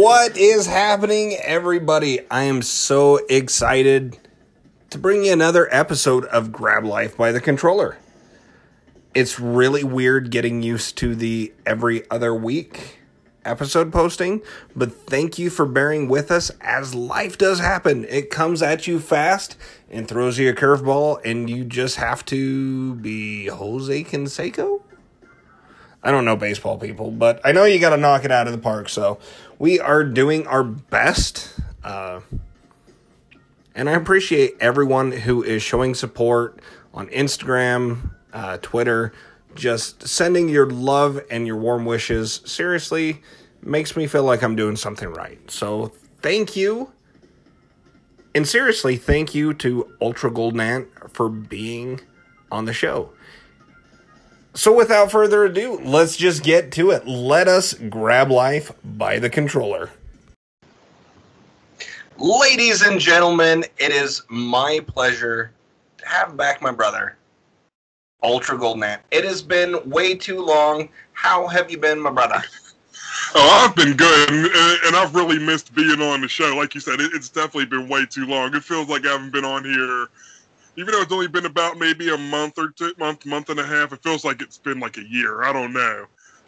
[0.00, 2.20] What is happening, everybody?
[2.30, 4.16] I am so excited
[4.88, 7.98] to bring you another episode of Grab Life by the Controller.
[9.12, 13.00] It's really weird getting used to the every other week
[13.44, 14.40] episode posting,
[14.74, 18.06] but thank you for bearing with us as life does happen.
[18.06, 19.58] It comes at you fast
[19.90, 24.80] and throws you a curveball, and you just have to be Jose Canseco.
[26.02, 28.52] I don't know baseball people, but I know you got to knock it out of
[28.52, 28.88] the park.
[28.88, 29.18] So
[29.58, 31.52] we are doing our best.
[31.84, 32.20] Uh,
[33.74, 36.60] and I appreciate everyone who is showing support
[36.94, 39.12] on Instagram, uh, Twitter,
[39.54, 42.40] just sending your love and your warm wishes.
[42.44, 43.22] Seriously,
[43.62, 45.38] makes me feel like I'm doing something right.
[45.50, 46.92] So thank you.
[48.34, 52.00] And seriously, thank you to Ultra Golden Ant for being
[52.50, 53.12] on the show.
[54.60, 57.06] So without further ado, let's just get to it.
[57.06, 59.88] Let us grab life by the controller.
[62.18, 65.50] Ladies and gentlemen, it is my pleasure
[65.96, 67.16] to have back my brother,
[68.22, 69.00] Ultra Golden Ant.
[69.10, 70.90] It has been way too long.
[71.14, 72.42] How have you been, my brother?
[73.34, 76.54] Oh, I've been good, and, and I've really missed being on the show.
[76.54, 78.54] Like you said, it, it's definitely been way too long.
[78.54, 80.08] It feels like I haven't been on here
[80.80, 83.66] even though it's only been about maybe a month or two, month, month and a
[83.66, 85.42] half, it feels like it's been like a year.
[85.42, 86.06] I don't know.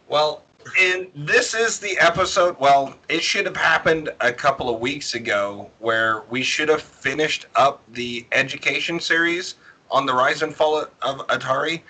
[0.09, 0.43] Well,
[0.81, 2.57] and this is the episode.
[2.59, 7.45] Well, it should have happened a couple of weeks ago, where we should have finished
[7.57, 9.57] up the education series
[9.91, 11.83] on the rise and fall of Atari.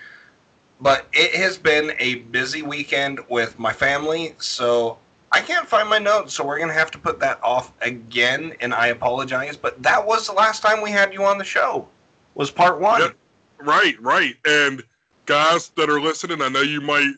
[0.81, 4.97] But it has been a busy weekend with my family, so
[5.31, 8.53] I can't find my notes, so we're gonna have to put that off again.
[8.59, 11.87] And I apologize, but that was the last time we had you on the show
[12.35, 13.01] was part one.
[13.01, 13.15] Yep.
[13.59, 14.35] Right, right.
[14.45, 14.83] And
[15.25, 17.13] guys that are listening, I know you might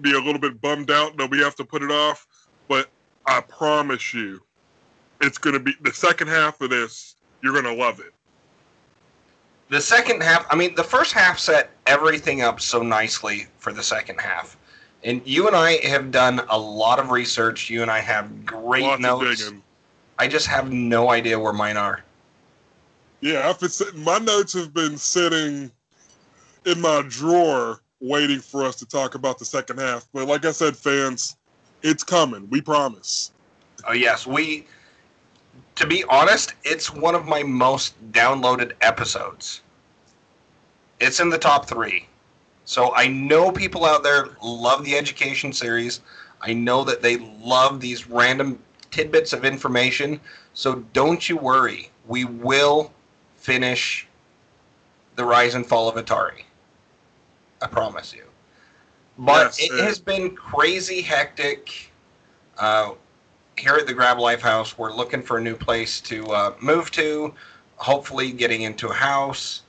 [0.00, 2.26] be a little bit bummed out that we have to put it off,
[2.68, 2.88] but
[3.26, 4.40] I promise you,
[5.20, 7.16] it's going to be the second half of this.
[7.42, 8.12] You're going to love it.
[9.70, 13.82] The second half, I mean, the first half set everything up so nicely for the
[13.82, 14.56] second half.
[15.02, 17.68] And you and I have done a lot of research.
[17.68, 19.52] You and I have great Lots notes.
[20.18, 22.04] I just have no idea where mine are.
[23.24, 25.70] Yeah, I've been sitting, my notes have been sitting
[26.66, 30.06] in my drawer waiting for us to talk about the second half.
[30.12, 31.38] But like I said, fans,
[31.82, 32.46] it's coming.
[32.50, 33.32] We promise.
[33.88, 34.66] Oh yes, we.
[35.76, 39.62] To be honest, it's one of my most downloaded episodes.
[41.00, 42.06] It's in the top three.
[42.66, 46.02] So I know people out there love the education series.
[46.42, 48.58] I know that they love these random
[48.90, 50.20] tidbits of information.
[50.52, 51.90] So don't you worry.
[52.06, 52.92] We will
[53.44, 54.08] finish
[55.16, 56.44] the rise and fall of Atari.
[57.60, 58.24] I promise you.
[59.18, 61.92] But yes, it has been crazy hectic.
[62.56, 62.92] Uh,
[63.58, 66.90] here at the Grab Life House, we're looking for a new place to uh, move
[66.92, 67.34] to.
[67.76, 69.62] Hopefully, getting into a house.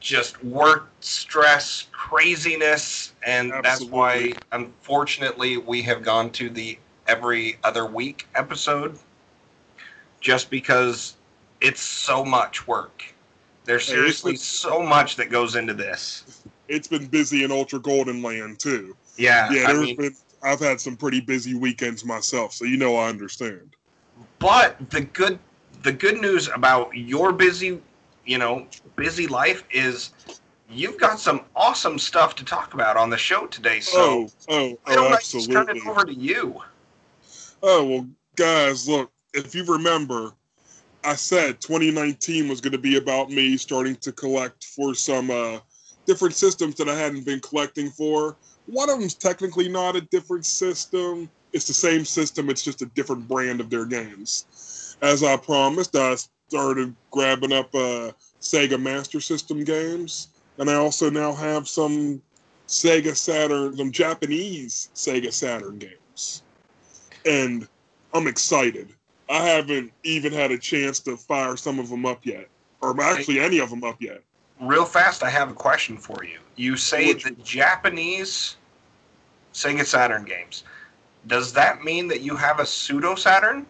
[0.00, 3.60] Just work stress, craziness, and Absolutely.
[3.62, 8.98] that's why, unfortunately, we have gone to the every other week episode.
[10.20, 11.15] Just because
[11.60, 13.04] it's so much work.
[13.64, 16.42] There's seriously been, so much that goes into this.
[16.68, 18.96] It's been busy in Ultra Golden Land too.
[19.16, 19.66] Yeah, yeah.
[19.66, 23.08] There's I mean, been I've had some pretty busy weekends myself, so you know I
[23.08, 23.74] understand.
[24.38, 25.38] But the good
[25.82, 27.80] the good news about your busy,
[28.24, 30.10] you know, busy life is
[30.70, 33.80] you've got some awesome stuff to talk about on the show today.
[33.80, 35.54] So oh, oh, oh, absolutely.
[35.54, 36.62] turn it over to you.
[37.62, 38.06] Oh well,
[38.36, 39.10] guys, look.
[39.34, 40.32] If you remember,
[41.06, 45.60] I said 2019 was going to be about me starting to collect for some uh,
[46.04, 48.36] different systems that I hadn't been collecting for.
[48.66, 51.30] One of them's technically not a different system.
[51.52, 52.50] It's the same system.
[52.50, 54.96] It's just a different brand of their games.
[55.00, 56.16] As I promised, I
[56.48, 58.10] started grabbing up uh,
[58.40, 62.20] Sega Master System games, and I also now have some
[62.66, 66.42] Sega Saturn, some Japanese Sega Saturn games,
[67.24, 67.68] and
[68.12, 68.95] I'm excited
[69.28, 72.48] I haven't even had a chance to fire some of them up yet,
[72.80, 74.22] or actually any of them up yet.
[74.60, 76.38] Real fast, I have a question for you.
[76.56, 78.56] You say Which, the Japanese
[79.52, 80.64] Sega Saturn games.
[81.26, 83.66] Does that mean that you have a pseudo Saturn?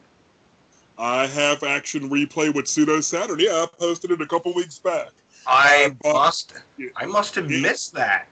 [0.99, 3.39] I have action replay with pseudo Saturn.
[3.39, 5.11] Yeah, I posted it a couple weeks back.
[5.47, 6.55] I, I must.
[6.97, 7.61] I must have yeah.
[7.61, 8.29] missed that.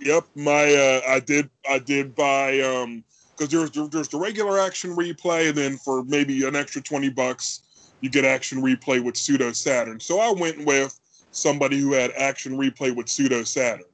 [0.00, 1.50] Yep, my uh, I did.
[1.68, 3.04] I did buy um,
[3.40, 7.62] because there's there's the regular action replay, and then for maybe an extra twenty bucks,
[8.02, 9.98] you get action replay with pseudo Saturn.
[9.98, 10.98] So I went with
[11.30, 13.84] somebody who had action replay with pseudo Saturn.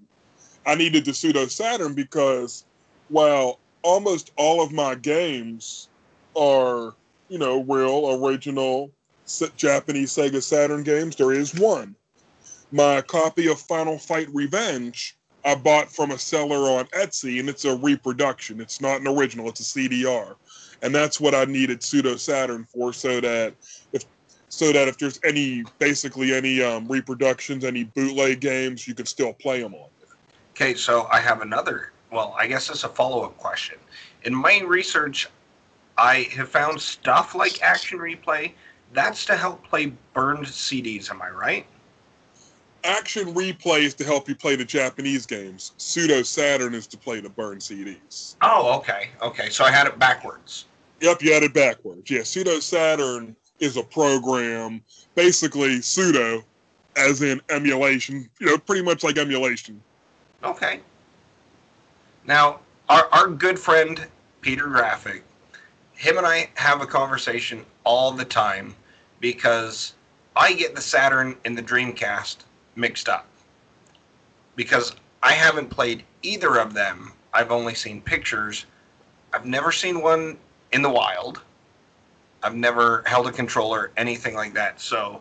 [0.67, 2.65] I needed the pseudo Saturn because,
[3.09, 5.89] while almost all of my games
[6.37, 6.95] are,
[7.29, 8.91] you know, real original
[9.57, 11.15] Japanese Sega Saturn games.
[11.15, 11.95] There is one.
[12.73, 15.16] My copy of Final Fight Revenge
[15.47, 18.61] I bought from a seller on Etsy, and it's a reproduction.
[18.61, 19.49] It's not an original.
[19.49, 20.35] It's a CDR,
[20.83, 23.55] and that's what I needed Pseudo Saturn for, so that
[23.93, 24.05] if
[24.49, 29.33] so that if there's any basically any um, reproductions, any bootleg games, you can still
[29.33, 29.89] play them on.
[30.57, 31.93] Okay, so I have another.
[32.11, 33.79] Well, I guess it's a follow up question.
[34.25, 35.29] In my research,
[35.97, 38.53] I have found stuff like Action Replay.
[38.93, 41.09] That's to help play burned CDs.
[41.09, 41.67] Am I right?
[42.87, 45.73] Action Replay is to help you play the Japanese games.
[45.77, 48.37] Pseudo Saturn is to play the burned CDs.
[48.43, 49.51] Oh, okay, okay.
[49.51, 50.67] So I had it backwards.
[51.01, 52.09] Yep, you had it backwards.
[52.09, 54.81] Yeah, Pseudo Saturn is a program,
[55.17, 56.45] basically pseudo,
[56.97, 58.31] as in emulation.
[58.39, 59.83] You know, pretty much like emulation.
[60.45, 60.79] Okay.
[62.25, 64.07] Now, our our good friend
[64.43, 65.25] Peter Graphic,
[65.95, 68.77] him and I have a conversation all the time
[69.19, 69.95] because
[70.37, 72.37] I get the Saturn and the Dreamcast
[72.77, 73.27] mixed up
[74.55, 77.13] because I haven't played either of them.
[77.33, 78.67] I've only seen pictures.
[79.33, 80.39] I've never seen one
[80.73, 81.43] in the wild.
[82.43, 84.81] I've never held a controller, anything like that.
[84.81, 85.21] So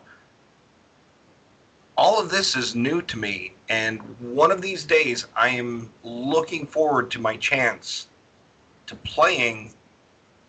[1.96, 3.52] all of this is new to me.
[3.68, 8.08] And one of these days, I am looking forward to my chance
[8.86, 9.74] to playing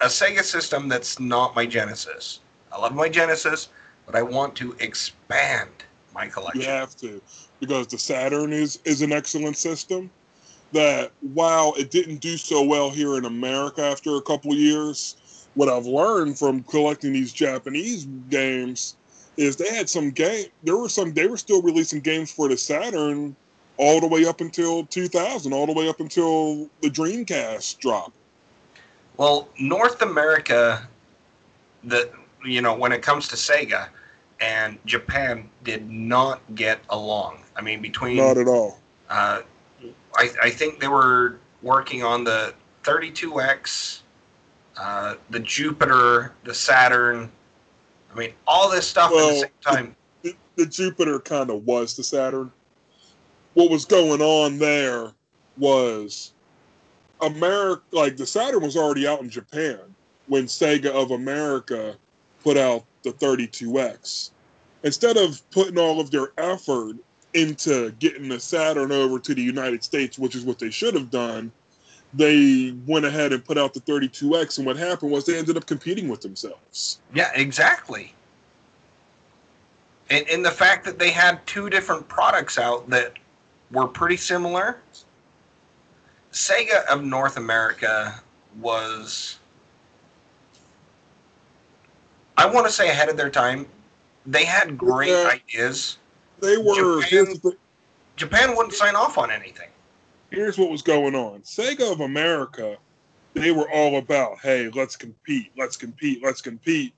[0.02, 2.42] a Sega system that's not my Genesis.
[2.72, 3.70] I love my Genesis,
[4.06, 5.72] but I want to expand
[6.18, 6.62] my collection.
[6.62, 7.22] You have to,
[7.60, 10.10] because the Saturn is is an excellent system.
[10.74, 15.70] That while it didn't do so well here in America after a couple years, what
[15.70, 18.98] I've learned from collecting these Japanese games
[19.38, 20.48] is they had some game.
[20.64, 21.14] There were some.
[21.14, 23.36] They were still releasing games for the Saturn
[23.78, 28.16] all the way up until 2000, all the way up until the Dreamcast dropped.
[29.18, 30.88] Well, North America,
[31.84, 32.10] the
[32.44, 33.88] you know when it comes to Sega
[34.40, 37.44] and Japan did not get along.
[37.56, 38.80] I mean, between not at all.
[39.10, 39.42] Uh,
[40.16, 42.54] I, I think they were working on the
[42.84, 44.02] 32X
[44.78, 47.32] uh, the Jupiter, the Saturn.
[48.14, 49.96] I mean, all this stuff well, at the same time.
[50.22, 52.52] The, the, the Jupiter kind of was the Saturn.
[53.56, 55.12] What was going on there
[55.58, 56.34] was
[57.22, 59.80] America, like the Saturn was already out in Japan
[60.28, 61.96] when Sega of America
[62.44, 64.32] put out the 32X.
[64.84, 66.96] Instead of putting all of their effort
[67.34, 71.10] into getting the Saturn over to the United States, which is what they should have
[71.10, 71.52] done,
[72.14, 75.66] they went ahead and put out the 32X, and what happened was they ended up
[75.66, 77.00] competing with themselves.
[77.14, 78.14] Yeah, exactly.
[80.10, 83.14] And, and the fact that they had two different products out that
[83.72, 84.80] were pretty similar.
[86.32, 88.22] Sega of North America
[88.62, 89.40] was,
[92.38, 93.66] I want to say, ahead of their time.
[94.26, 95.98] They had great yeah, ideas.
[96.40, 97.02] They were.
[97.02, 97.36] Japan,
[98.16, 99.70] Japan wouldn't sign off on anything
[100.32, 101.42] here's what was going on.
[101.42, 102.78] Sega of America,
[103.34, 106.94] they were all about, hey, let's compete, let's compete, let's compete.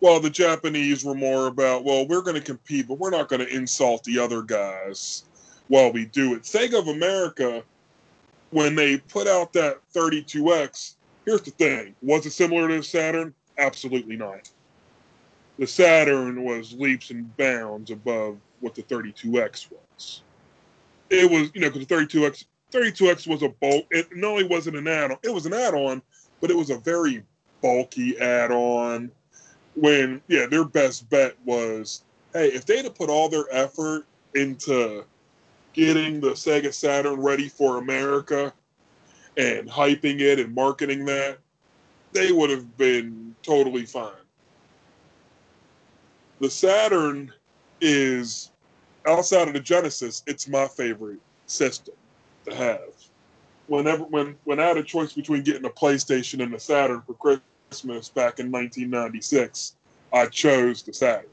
[0.00, 3.40] While the Japanese were more about, well, we're going to compete, but we're not going
[3.40, 5.24] to insult the other guys
[5.66, 6.42] while we do it.
[6.42, 7.62] Sega of America,
[8.50, 13.34] when they put out that 32X, here's the thing was it similar to Saturn?
[13.58, 14.48] Absolutely not.
[15.58, 20.22] The Saturn was leaps and bounds above what the 32X was.
[21.10, 23.86] It was, you know, because the 32X 32X was a bulk.
[23.90, 26.02] It not only wasn't an add-on, it was an add-on,
[26.40, 27.24] but it was a very
[27.62, 29.10] bulky add-on.
[29.74, 35.04] When yeah, their best bet was, hey, if they'd have put all their effort into
[35.72, 38.52] getting the Sega Saturn ready for America
[39.36, 41.38] and hyping it and marketing that,
[42.12, 44.12] they would have been totally fine.
[46.40, 47.32] The Saturn
[47.80, 48.52] is
[49.06, 51.94] outside of the Genesis, it's my favorite system
[52.46, 52.92] to have.
[53.66, 57.14] Whenever when when I had a choice between getting a PlayStation and a Saturn for
[57.14, 59.74] Christmas back in 1996,
[60.12, 61.26] I chose the Saturn.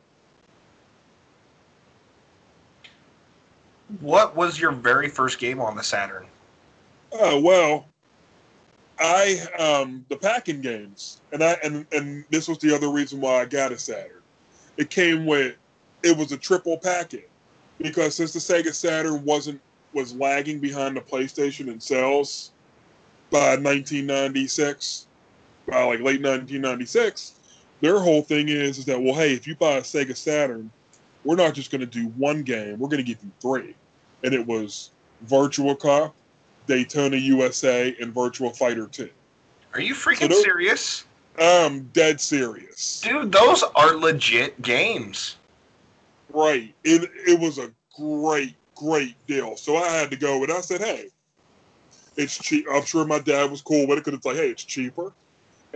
[3.99, 6.25] What was your very first game on the Saturn?
[7.13, 7.87] Oh well,
[8.99, 13.41] I um the packing games, and I and and this was the other reason why
[13.41, 14.23] I got a Saturn.
[14.77, 15.55] It came with
[16.03, 17.29] it was a triple packet
[17.81, 19.59] because since the Sega Saturn wasn't
[19.93, 22.51] was lagging behind the PlayStation in sales
[23.31, 25.07] by 1996,
[25.67, 27.35] by like late 1996.
[27.81, 30.69] Their whole thing is is that well, hey, if you buy a Sega Saturn,
[31.23, 33.75] we're not just going to do one game; we're going to give you three,
[34.23, 34.91] and it was
[35.27, 36.15] Virtua Cop,
[36.67, 39.09] Daytona USA, and Virtua Fighter 2.
[39.73, 41.05] Are you freaking so serious?
[41.39, 43.01] I'm dead serious.
[43.01, 45.37] Dude, those are legit games.
[46.31, 46.73] Right.
[46.83, 49.55] It it was a great, great deal.
[49.57, 51.07] So I had to go and I said, hey,
[52.17, 52.65] it's cheap.
[52.71, 55.13] I'm sure my dad was cool with it because it's like, hey, it's cheaper.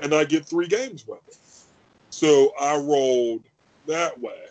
[0.01, 1.37] And I get three games with it.
[2.09, 3.43] So I rolled
[3.87, 4.45] that way.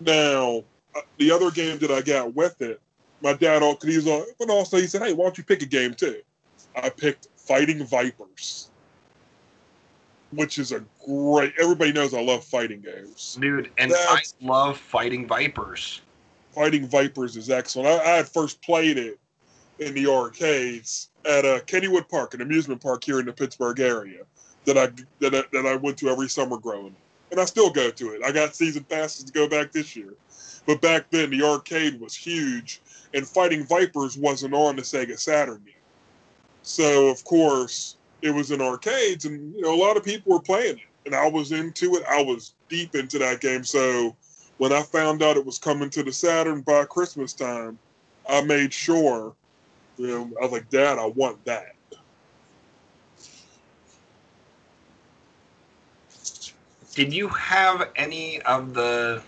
[0.00, 0.64] Now,
[0.96, 2.80] uh, the other game that I got with it,
[3.22, 5.66] my dad, because he's on, but also he said, hey, why don't you pick a
[5.66, 6.20] game too?
[6.74, 8.69] I picked Fighting Vipers,
[10.32, 13.36] which is a great, everybody knows I love fighting games.
[13.40, 16.02] Dude, and That's, I love Fighting Vipers.
[16.54, 17.88] Fighting Vipers is excellent.
[17.88, 19.18] I, I first played it
[19.78, 24.22] in the arcades at uh, Kennywood Park, an amusement park here in the Pittsburgh area
[24.64, 24.86] that I
[25.20, 26.94] that I, that I went to every summer growing,
[27.30, 28.22] and I still go to it.
[28.24, 30.14] I got season passes to go back this year,
[30.66, 32.80] but back then the arcade was huge,
[33.14, 35.76] and Fighting Vipers wasn't on the Sega Saturn yet.
[36.62, 40.40] So of course it was in arcades, and you know a lot of people were
[40.40, 42.04] playing it, and I was into it.
[42.08, 43.64] I was deep into that game.
[43.64, 44.14] So
[44.58, 47.78] when I found out it was coming to the Saturn by Christmas time,
[48.28, 49.34] I made sure.
[49.96, 51.74] You know, I was like, Dad, I want that.
[56.94, 59.22] Did you have any of the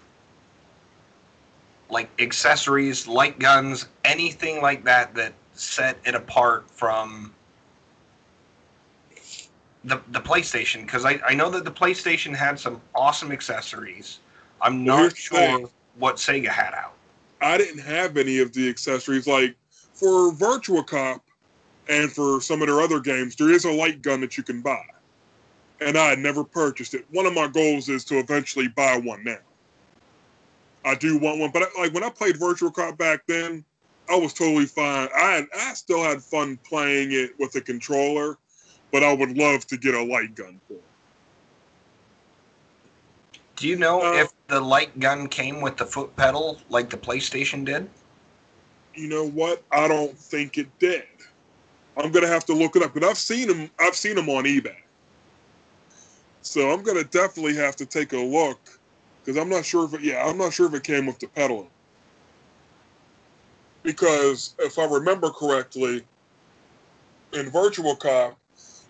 [1.89, 7.33] like accessories, light guns, anything like that that set it apart from
[9.85, 10.83] the the PlayStation?
[10.83, 14.19] Because I, I know that the PlayStation had some awesome accessories.
[14.61, 16.95] I'm not well, sure what Sega had out.
[17.41, 19.27] I didn't have any of the accessories.
[19.27, 19.57] Like
[19.93, 21.23] for Virtua Cop
[21.89, 24.63] and for some of their other games, there is a light gun that you can
[24.63, 24.83] buy.
[25.81, 27.05] And I had never purchased it.
[27.11, 29.39] One of my goals is to eventually buy one now.
[30.85, 33.65] I do want one, but like when I played Virtua Cop back then,
[34.09, 35.09] I was totally fine.
[35.17, 38.37] I had, I still had fun playing it with a controller,
[38.93, 40.83] but I would love to get a light gun for it.
[43.57, 46.97] Do you know uh, if the light gun came with the foot pedal like the
[46.97, 47.89] PlayStation did?
[48.95, 49.63] You know what?
[49.73, 51.05] I don't think it did.
[51.97, 53.71] I'm gonna have to look it up, but I've seen them.
[53.79, 54.77] I've seen them on eBay.
[56.43, 58.59] So I'm gonna definitely have to take a look
[59.23, 60.03] because I'm not sure if it.
[60.03, 61.69] Yeah, I'm not sure if it came with the pedal.
[63.83, 66.05] Because if I remember correctly,
[67.33, 68.37] in Virtua Cop,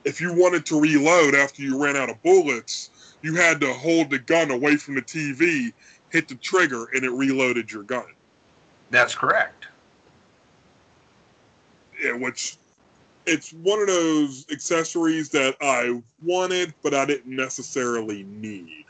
[0.04, 2.90] if you wanted to reload after you ran out of bullets,
[3.22, 5.72] you had to hold the gun away from the TV,
[6.10, 8.06] hit the trigger, and it reloaded your gun.
[8.90, 9.66] That's correct.
[12.02, 12.56] Yeah, which
[13.26, 18.84] it's one of those accessories that I wanted, but I didn't necessarily need.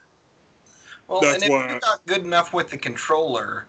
[1.08, 3.66] Well, That's and if you're not good enough with the controller,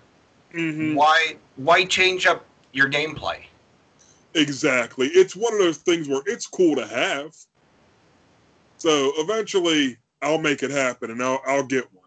[0.53, 0.95] mm-hmm.
[0.95, 3.39] why why change up your gameplay?
[4.35, 5.07] Exactly.
[5.07, 7.33] It's one of those things where it's cool to have.
[8.77, 12.03] So eventually, I'll make it happen, and I'll I'll get one.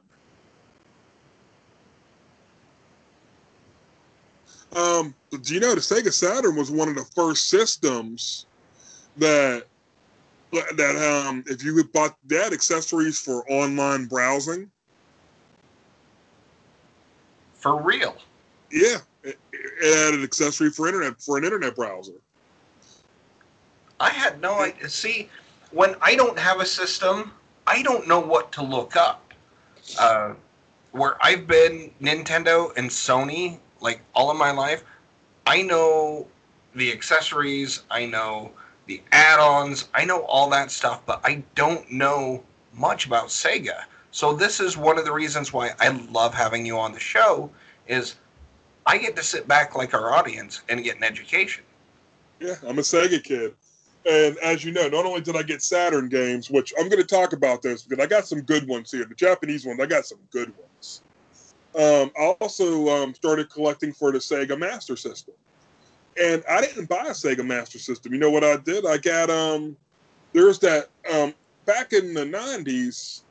[4.76, 8.46] Um, do you know the Sega Saturn was one of the first systems
[9.16, 9.64] that
[10.52, 14.70] that um if you bought that accessories for online browsing.
[17.54, 18.16] For real?
[18.70, 22.12] Yeah, had an accessory for internet for an internet browser.
[23.98, 24.88] I had no idea.
[24.88, 25.28] See,
[25.70, 27.32] when I don't have a system,
[27.66, 29.22] I don't know what to look up.
[29.98, 30.34] Uh,
[30.92, 34.82] where I've been Nintendo and Sony like all of my life,
[35.46, 36.26] I know
[36.74, 38.50] the accessories, I know
[38.86, 42.42] the add-ons, I know all that stuff, but I don't know
[42.74, 43.84] much about Sega.
[44.10, 47.50] So this is one of the reasons why I love having you on the show
[47.86, 48.16] is
[48.86, 51.64] I get to sit back like our audience and get an education.
[52.40, 53.54] Yeah, I'm a Sega kid.
[54.08, 57.08] And as you know, not only did I get Saturn games, which I'm going to
[57.08, 59.04] talk about this because I got some good ones here.
[59.04, 61.02] The Japanese ones, I got some good ones.
[61.74, 65.34] Um, I also um, started collecting for the Sega Master System,
[66.22, 68.14] and I didn't buy a Sega Master System.
[68.14, 68.86] You know what I did?
[68.86, 69.76] I got um,
[70.32, 71.34] there's that um,
[71.66, 73.22] back in the '90s,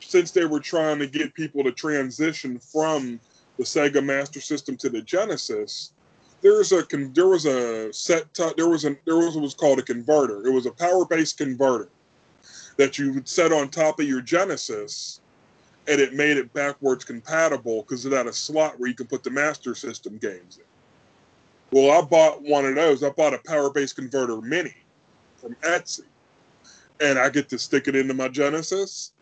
[0.00, 3.20] since they were trying to get people to transition from
[3.56, 5.92] the Sega Master System to the Genesis.
[6.40, 6.82] There's a
[7.12, 10.46] there was a set there was a there was what was called a converter.
[10.46, 11.88] It was a power based converter
[12.76, 15.20] that you would set on top of your Genesis
[15.86, 19.22] and it made it backwards compatible because it had a slot where you can put
[19.22, 20.64] the Master System games in.
[21.70, 23.02] Well, I bought one of those.
[23.02, 24.74] I bought a Power Base Converter Mini
[25.36, 26.04] from Etsy,
[27.00, 29.12] and I get to stick it into my Genesis,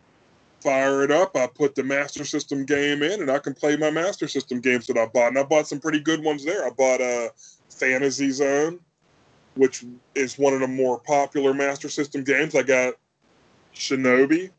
[0.63, 1.37] fire it up.
[1.37, 4.87] I put the Master System game in, and I can play my Master System games
[4.87, 5.29] that I bought.
[5.29, 6.67] And I bought some pretty good ones there.
[6.67, 7.29] I bought a uh,
[7.71, 8.79] Fantasy Zone,
[9.55, 12.55] which is one of the more popular Master System games.
[12.55, 12.95] I got
[13.75, 14.51] Shinobi.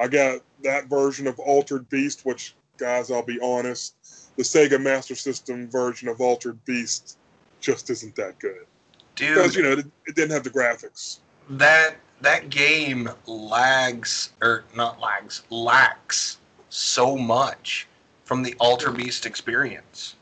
[0.00, 3.96] I got that version of Altered Beast, which, guys, I'll be honest,
[4.36, 7.18] the Sega Master System version of Altered Beast
[7.60, 8.66] just isn't that good.
[9.14, 11.18] Dude, Because, you know, it, it didn't have the graphics.
[11.50, 16.38] that that game lags or not lags lacks
[16.68, 17.86] so much
[18.24, 20.16] from the Altered Beast experience.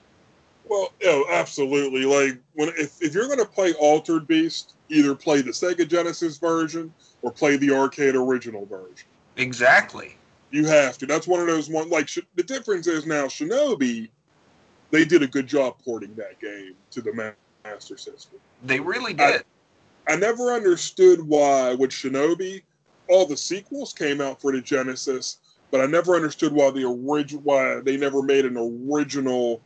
[0.69, 2.05] Well, oh, absolutely.
[2.05, 6.39] Like when if, if you're going to play Altered Beast, either play the Sega Genesis
[6.39, 6.93] version
[7.23, 9.07] or play the arcade original version.
[9.37, 10.17] Exactly.
[10.51, 11.07] You have to.
[11.07, 11.91] That's one of those one.
[11.91, 14.09] Like sh- the difference is now Shinobi,
[14.91, 18.39] they did a good job porting that game to the Master System.
[18.65, 19.23] They really did.
[19.23, 19.41] I
[20.17, 22.63] never understood why with Shinobi,
[23.09, 25.39] all the sequels came out for the Genesis,
[25.71, 29.63] but I never understood why the original why they never made an original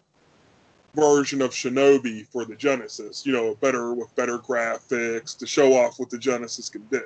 [0.95, 3.25] version of Shinobi for the Genesis.
[3.27, 7.03] You know, better with better graphics to show off what the Genesis can do.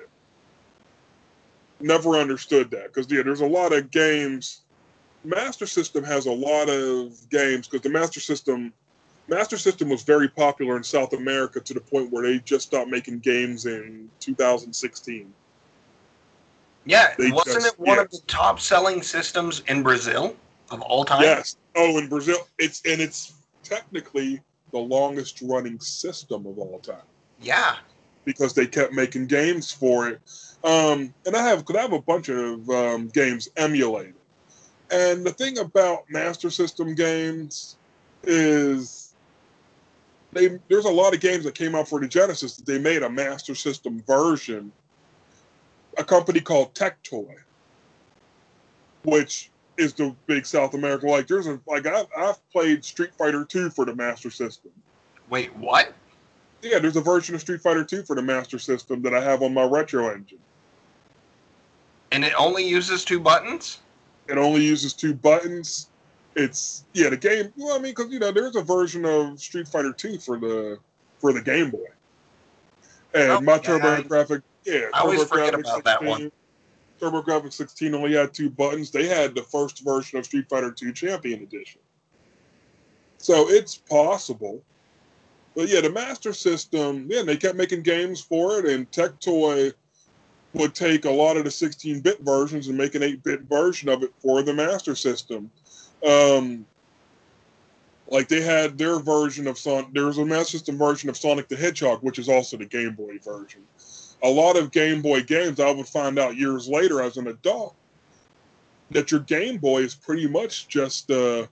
[1.80, 4.62] Never understood that because yeah, there's a lot of games.
[5.24, 8.72] Master System has a lot of games because the Master System
[9.28, 12.90] Master System was very popular in South America to the point where they just stopped
[12.90, 15.32] making games in 2016.
[16.86, 20.34] Yeah, They wasn't just- it one of the top selling systems in Brazil
[20.70, 21.22] of all time?
[21.22, 21.56] Yes.
[21.76, 24.40] Oh, in Brazil, it's and it's technically
[24.72, 27.02] the longest running system of all time
[27.40, 27.76] Yeah.
[28.24, 30.20] because they kept making games for it.
[30.64, 34.14] Um, and I have, cause I have a bunch of um, games emulated.
[34.90, 37.76] And the thing about Master System games
[38.22, 38.97] is
[40.38, 43.02] they there's a lot of games that came out for the Genesis that they made
[43.02, 44.72] a Master System version.
[45.96, 47.34] A company called Tectoy,
[49.04, 51.08] which is the big South American.
[51.08, 54.70] Like there's a like I've, I've played Street Fighter 2 for the Master System.
[55.28, 55.92] Wait, what?
[56.62, 59.42] Yeah, there's a version of Street Fighter 2 for the Master System that I have
[59.42, 60.38] on my retro engine.
[62.10, 63.80] And it only uses two buttons?
[64.28, 65.88] It only uses two buttons.
[66.38, 67.52] It's yeah, the game.
[67.56, 70.78] Well, I mean, because you know, there's a version of Street Fighter 2 for the
[71.18, 71.86] for the Game Boy,
[73.12, 73.58] and Oh, my yeah.
[73.58, 74.42] TurboGrafx.
[74.64, 76.30] Yeah, I always forget about that one.
[77.00, 78.90] TurboGrafx 16 only had two buttons.
[78.92, 81.80] They had the first version of Street Fighter 2 Champion Edition.
[83.18, 84.62] So it's possible.
[85.56, 89.72] But yeah, the Master System, yeah, they kept making games for it, and Tectoy
[90.54, 94.12] would take a lot of the 16-bit versions and make an 8-bit version of it
[94.20, 95.50] for the Master System.
[96.06, 96.66] Um,
[98.10, 99.86] like they had their version of Son.
[99.92, 102.94] There was a Master System version of Sonic the Hedgehog, which is also the Game
[102.94, 103.62] Boy version.
[104.22, 107.74] A lot of Game Boy games, I would find out years later as an adult
[108.90, 111.46] that your Game Boy is pretty much just uh,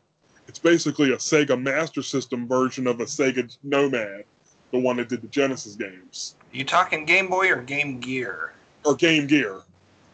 [0.48, 4.24] it's basically a Sega Master System version of a Sega Nomad,
[4.72, 8.52] the one that did the Genesis games You talking Game Boy or Game Gear?
[8.84, 9.60] or Game Gear.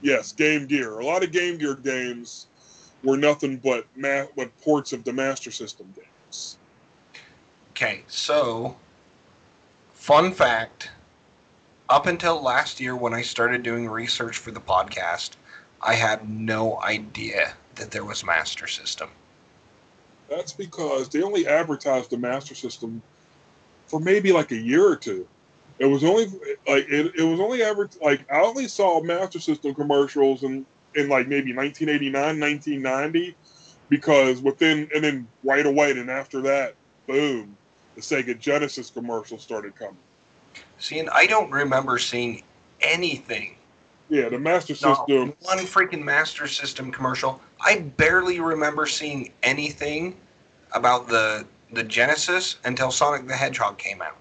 [0.00, 0.98] Yes, Game Gear.
[0.98, 2.46] A lot of Game Gear games
[3.04, 6.58] were nothing but ma- but ports of the Master System games.
[7.70, 8.76] Okay, so
[9.92, 10.90] fun fact
[11.88, 15.32] up until last year when I started doing research for the podcast,
[15.80, 19.10] I had no idea that there was Master System.
[20.28, 23.02] That's because they only advertised the Master System
[23.86, 25.26] for maybe like a year or two.
[25.78, 26.26] It was only
[26.66, 31.08] like it, it was only ever like I only saw Master System commercials in in
[31.08, 33.36] like maybe 1989, 1990
[33.88, 36.74] because within and then right away and after that,
[37.06, 37.56] boom,
[37.94, 39.96] the Sega Genesis commercials started coming.
[40.78, 42.42] See, and I don't remember seeing
[42.80, 43.56] anything.
[44.08, 45.34] Yeah, the Master Not System.
[45.40, 47.40] one freaking Master System commercial.
[47.60, 50.16] I barely remember seeing anything
[50.72, 54.16] about the the Genesis until Sonic the Hedgehog came out.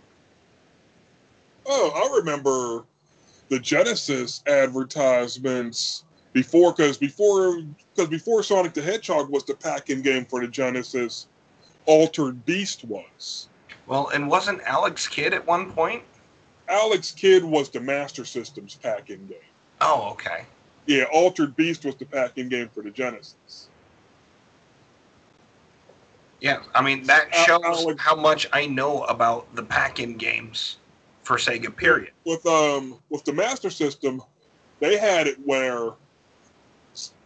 [1.66, 2.84] Oh, I remember
[3.50, 6.04] the Genesis advertisements
[6.34, 7.62] before, because before,
[7.94, 11.28] because before Sonic the Hedgehog was the pack-in game for the Genesis,
[11.86, 13.48] Altered Beast was.
[13.88, 16.04] Well, and wasn't Alex Kidd at one point?
[16.70, 19.38] Alex Kidd was the Master System's pack-in game.
[19.82, 20.46] Oh, okay.
[20.86, 23.68] Yeah, Altered Beast was the pack-in game for the Genesis.
[26.40, 30.78] Yeah, I mean that Al- shows Alex- how much I know about the pack-in games
[31.24, 31.76] for Sega.
[31.76, 32.14] Period.
[32.26, 34.22] With um with the Master System,
[34.80, 35.92] they had it where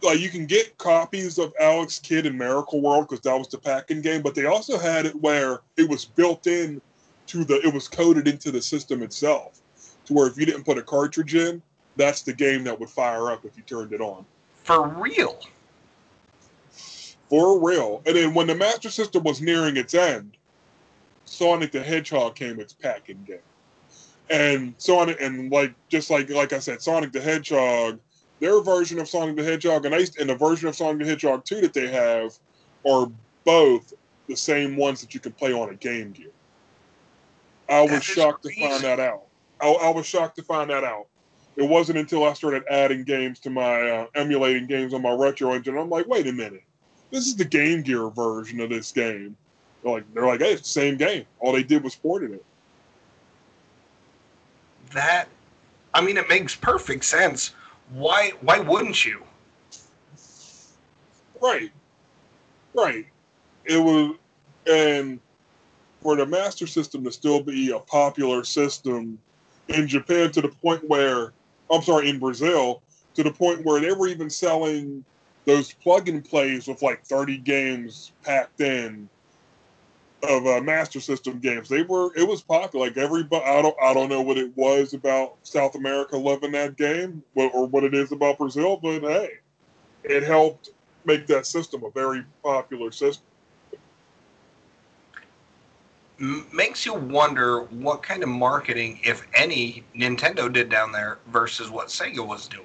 [0.02, 3.58] like you can get copies of Alex Kidd and Miracle World because that was the
[3.58, 6.80] pack-in game, but they also had it where it was built in
[7.26, 9.60] to the it was coded into the system itself,
[10.04, 11.60] to where if you didn't put a cartridge in,
[11.96, 14.24] that's the game that would fire up if you turned it on.
[14.64, 15.40] For real.
[17.28, 18.02] For real.
[18.06, 20.36] And then when the Master System was nearing its end,
[21.24, 23.38] Sonic the Hedgehog came its pack-in game.
[24.30, 27.98] And Sonic and like just like like I said, Sonic the Hedgehog
[28.40, 31.44] their version of Sonic the Hedgehog and, I, and the version of Sonic the Hedgehog
[31.44, 32.38] 2 that they have
[32.88, 33.10] are
[33.44, 33.94] both
[34.28, 36.30] the same ones that you can play on a Game Gear.
[37.68, 38.60] I was shocked crazy.
[38.60, 39.22] to find that out.
[39.60, 41.06] I, I, was shocked to find that out.
[41.56, 45.52] It wasn't until I started adding games to my uh, emulating games on my retro
[45.52, 45.78] engine.
[45.78, 46.62] I'm like, wait a minute,
[47.10, 49.36] this is the Game Gear version of this game.
[49.82, 51.24] They're like, they're like, hey, it's the same game.
[51.40, 52.44] All they did was ported it.
[54.92, 55.28] That,
[55.94, 57.54] I mean, it makes perfect sense.
[57.90, 58.32] Why?
[58.40, 59.22] Why wouldn't you?
[61.40, 61.70] Right,
[62.74, 63.06] right.
[63.64, 64.16] It was,
[64.66, 65.20] and
[66.02, 69.18] for the Master System to still be a popular system
[69.68, 71.32] in Japan to the point where,
[71.70, 72.82] I'm sorry, in Brazil,
[73.14, 75.04] to the point where they were even selling
[75.44, 79.08] those plug and plays with like 30 games packed in
[80.22, 81.68] of uh, Master System games.
[81.68, 82.86] They were it was popular.
[82.86, 86.76] Like everybody, I don't I don't know what it was about South America loving that
[86.76, 89.30] game or what it is about Brazil, but hey,
[90.04, 90.70] it helped
[91.04, 93.24] make that system a very popular system.
[96.18, 101.88] Makes you wonder what kind of marketing, if any, Nintendo did down there versus what
[101.88, 102.64] Sega was doing.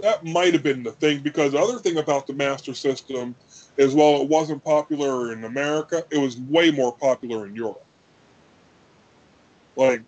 [0.00, 3.34] That might have been the thing because the other thing about the Master System
[3.80, 7.84] is while it wasn't popular in America, it was way more popular in Europe.
[9.74, 10.02] Like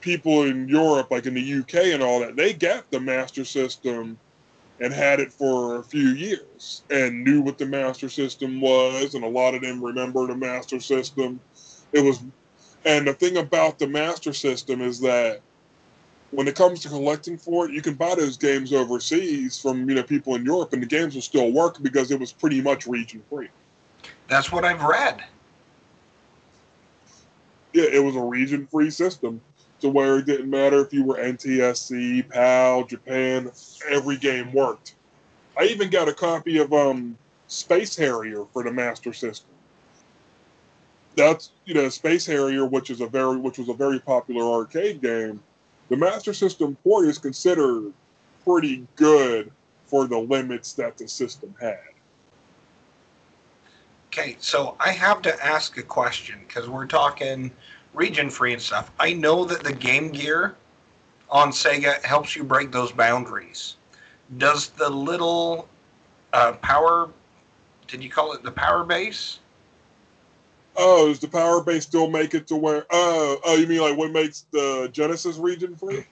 [0.00, 4.18] people in Europe, like in the UK and all that, they got the Master System
[4.80, 9.22] and had it for a few years and knew what the Master System was, and
[9.22, 11.38] a lot of them remember the Master System.
[11.92, 12.22] It was,
[12.86, 15.42] and the thing about the Master System is that
[16.30, 19.94] when it comes to collecting for it, you can buy those games overseas from you
[19.94, 22.86] know people in Europe, and the games will still work because it was pretty much
[22.86, 23.48] region free.
[24.28, 25.22] That's what I've read.
[27.72, 29.40] Yeah, it was a region free system
[29.80, 33.50] to where it didn't matter if you were NTSC, PAL, Japan,
[33.88, 34.96] every game worked.
[35.56, 39.50] I even got a copy of um, Space Harrier for the Master System.
[41.16, 45.00] That's you know Space Harrier, which is a very which was a very popular arcade
[45.00, 45.40] game
[45.88, 47.92] the Master System port is considered
[48.44, 49.50] pretty good
[49.86, 51.78] for the limits that the system had.
[54.08, 57.50] Okay, so I have to ask a question because we're talking
[57.94, 58.90] region free and stuff.
[58.98, 60.56] I know that the Game Gear
[61.30, 63.76] on Sega helps you break those boundaries.
[64.38, 65.68] Does the little
[66.32, 67.10] uh, power,
[67.86, 69.40] did you call it the power base?
[70.80, 72.86] Oh, does the power base still make it to where?
[72.90, 76.04] Oh, oh, you mean like what makes the Genesis region free?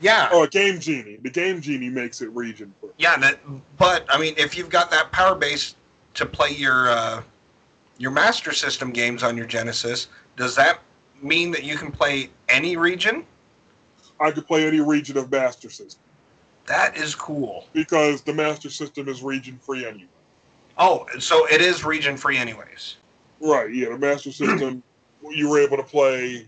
[0.00, 0.28] Yeah.
[0.32, 1.18] Oh, Game Genie.
[1.20, 2.90] The Game Genie makes it region free.
[2.98, 3.40] Yeah, that.
[3.78, 5.74] But I mean, if you've got that power base
[6.14, 7.22] to play your uh,
[7.98, 10.80] your Master System games on your Genesis, does that
[11.20, 13.26] mean that you can play any region?
[14.20, 16.00] I could play any region of Master System.
[16.66, 17.66] That is cool.
[17.72, 20.06] Because the Master System is region free anyway.
[20.78, 22.96] Oh, so it is region free anyways.
[23.42, 23.74] Right.
[23.74, 24.82] Yeah, the Master System,
[25.30, 26.46] you were able to play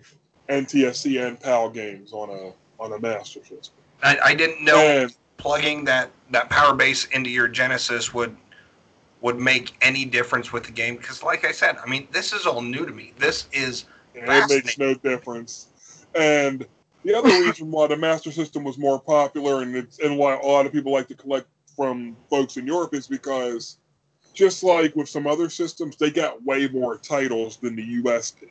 [0.48, 2.52] NTSC and PAL games on a
[2.82, 3.74] on a Master System.
[4.02, 8.36] I, I didn't know and, plugging that that power base into your Genesis would
[9.22, 12.46] would make any difference with the game because, like I said, I mean, this is
[12.46, 13.12] all new to me.
[13.18, 15.68] This is it makes no difference.
[16.14, 16.64] And
[17.04, 20.46] the other reason why the Master System was more popular and it's, and why a
[20.46, 23.78] lot of people like to collect from folks in Europe is because
[24.34, 28.50] just like with some other systems, they got way more titles than the US did.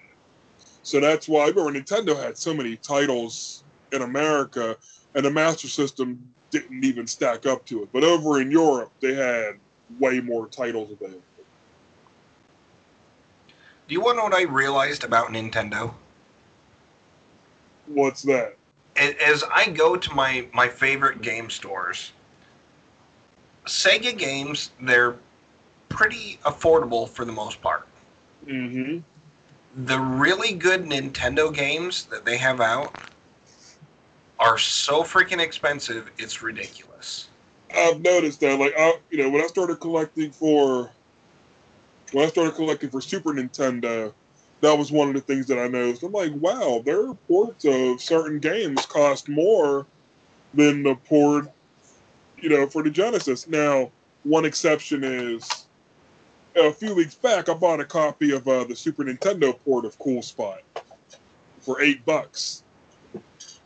[0.81, 4.75] So that's why I remember Nintendo had so many titles in America,
[5.13, 6.19] and the Master System
[6.49, 7.89] didn't even stack up to it.
[7.93, 9.55] But over in Europe, they had
[9.99, 11.21] way more titles available.
[13.87, 15.93] Do you want to know what I realized about Nintendo?
[17.87, 18.55] What's that?
[18.95, 22.13] As I go to my, my favorite game stores,
[23.65, 25.15] Sega games, they're
[25.93, 27.87] pretty affordable for the most part.
[28.45, 28.99] Mm-hmm.
[29.85, 32.93] The really good Nintendo games that they have out
[34.39, 37.29] are so freaking expensive, it's ridiculous.
[37.75, 38.59] I've noticed that.
[38.59, 40.91] Like, I, you know, when I started collecting for,
[42.11, 44.13] when I started collecting for Super Nintendo,
[44.61, 46.03] that was one of the things that I noticed.
[46.03, 49.85] I'm like, wow, their ports of certain games cost more
[50.53, 51.47] than the port,
[52.37, 53.47] you know, for the Genesis.
[53.47, 53.91] Now,
[54.23, 55.67] one exception is
[56.55, 59.97] a few weeks back, I bought a copy of uh, the Super Nintendo port of
[59.99, 60.61] Cool Spot
[61.61, 62.63] for eight bucks.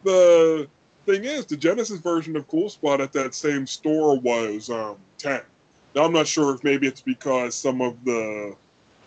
[0.04, 0.68] The
[1.06, 5.42] thing is, the Genesis version of Cool Spot at that same store was um, ten.
[5.96, 8.56] Now I'm not sure if maybe it's because some of the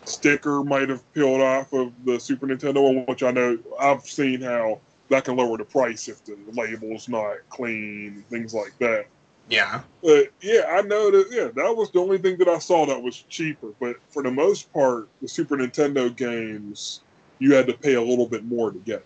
[0.04, 4.40] sticker might have peeled off of the Super Nintendo one, which I know I've seen
[4.40, 9.06] how that can lower the price if the label's not clean, and things like that.
[9.50, 9.80] Yeah.
[10.02, 11.26] But yeah, I know that.
[11.30, 13.68] Yeah, that was the only thing that I saw that was cheaper.
[13.80, 17.00] But for the most part, the Super Nintendo games,
[17.40, 19.04] you had to pay a little bit more to get.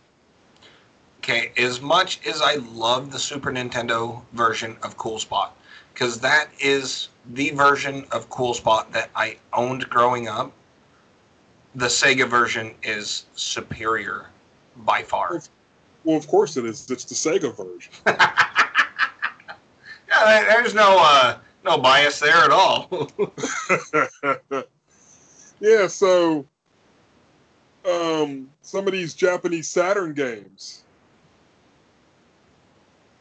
[1.18, 5.56] Okay, as much as I love the Super Nintendo version of Cool Spot,
[5.94, 10.52] because that is the version of Cool Spot that I owned growing up,
[11.74, 14.26] the Sega version is superior
[14.84, 15.40] by far.
[16.04, 16.90] Well, of course it is.
[16.90, 17.92] It's the Sega version.
[20.22, 22.88] There's no uh, no bias there at all.
[25.60, 26.46] yeah, so
[27.88, 30.84] um, some of these Japanese Saturn games,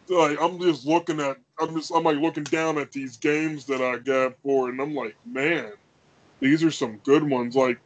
[0.10, 3.82] like I'm just looking at, I'm just, I'm like looking down at these games that
[3.82, 5.72] I got for, and I'm like, man,
[6.40, 7.56] these are some good ones.
[7.56, 7.80] Like,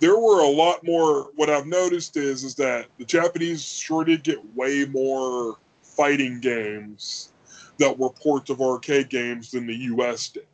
[0.00, 1.30] there were a lot more.
[1.36, 7.32] What I've noticed is, is that the Japanese sure did get way more fighting games
[7.78, 10.46] that were ports of arcade games than the US did.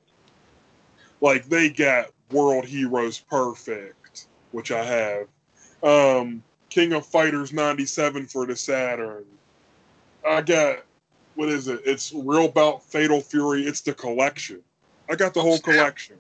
[1.21, 5.27] Like they got World Heroes Perfect, which I have.
[5.83, 9.25] Um, King of Fighters 97 for the Saturn.
[10.29, 10.85] I got
[11.35, 11.81] what is it?
[11.85, 13.63] It's Real Bout Fatal Fury.
[13.63, 14.61] It's the collection.
[15.11, 16.17] I got the whole collection.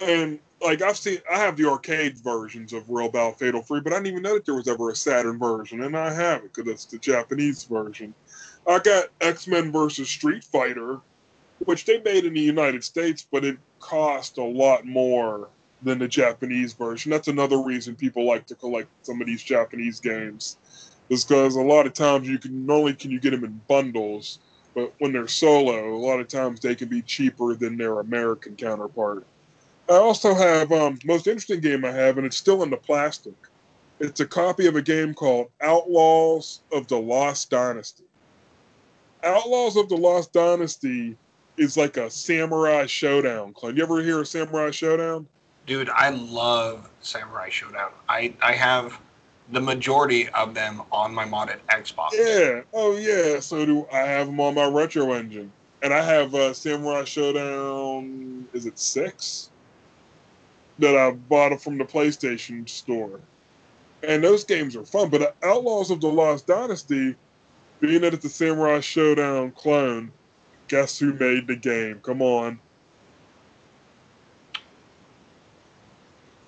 [0.00, 3.92] And like I've seen I have the arcade versions of Real Bout Fatal Fury, but
[3.92, 6.52] I didn't even know that there was ever a Saturn version, and I have it
[6.54, 8.14] because it's the Japanese version.
[8.66, 11.00] I got X Men versus Street Fighter,
[11.64, 15.48] which they made in the United States, but it cost a lot more
[15.82, 17.10] than the Japanese version.
[17.10, 20.56] That's another reason people like to collect some of these Japanese games,
[21.08, 23.60] is because a lot of times you can not only can you get them in
[23.66, 24.38] bundles,
[24.74, 28.54] but when they're solo, a lot of times they can be cheaper than their American
[28.54, 29.26] counterpart.
[29.90, 33.34] I also have um, most interesting game I have, and it's still in the plastic.
[33.98, 38.04] It's a copy of a game called Outlaws of the Lost Dynasty.
[39.24, 41.16] Outlaws of the Lost Dynasty
[41.56, 43.76] is like a samurai shodown clone.
[43.76, 45.26] You ever hear of Samurai Shodown?
[45.66, 47.90] Dude, I love Samurai Shodown.
[48.08, 48.98] I, I have
[49.52, 52.10] the majority of them on my modded Xbox.
[52.12, 52.62] Yeah.
[52.72, 53.38] Oh yeah.
[53.40, 58.44] So do I have them on my retro engine, and I have uh, Samurai Shodown.
[58.52, 59.50] Is it six?
[60.78, 63.20] That I bought from the PlayStation store,
[64.02, 65.10] and those games are fun.
[65.10, 67.14] But Outlaws of the Lost Dynasty
[67.82, 70.12] being that it's a Samurai Shodown clone,
[70.68, 72.00] guess who made the game?
[72.02, 72.58] Come on.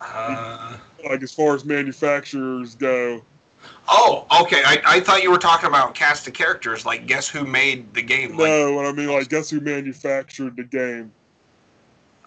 [0.00, 3.20] Uh, like as far as manufacturers go.
[3.88, 4.62] Oh, okay.
[4.64, 6.86] I, I thought you were talking about cast of characters.
[6.86, 8.36] Like, guess who made the game?
[8.36, 11.12] No, Like, no, what I mean, like, guess who manufactured the game?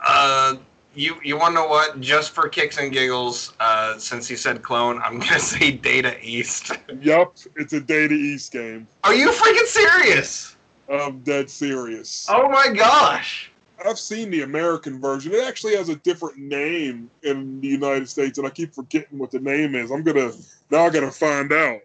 [0.05, 0.55] Uh,
[0.97, 2.01] you you want to know what?
[2.01, 6.71] Just for kicks and giggles, uh, since you said clone, I'm gonna say Data East.
[7.01, 8.87] yup, it's a Data East game.
[9.03, 10.55] Are you freaking serious?
[10.91, 12.25] I'm dead serious.
[12.29, 13.51] Oh my gosh!
[13.85, 15.33] I've seen the American version.
[15.33, 19.31] It actually has a different name in the United States, and I keep forgetting what
[19.31, 19.91] the name is.
[19.91, 20.31] I'm gonna
[20.71, 20.85] now.
[20.85, 21.81] I gotta find out.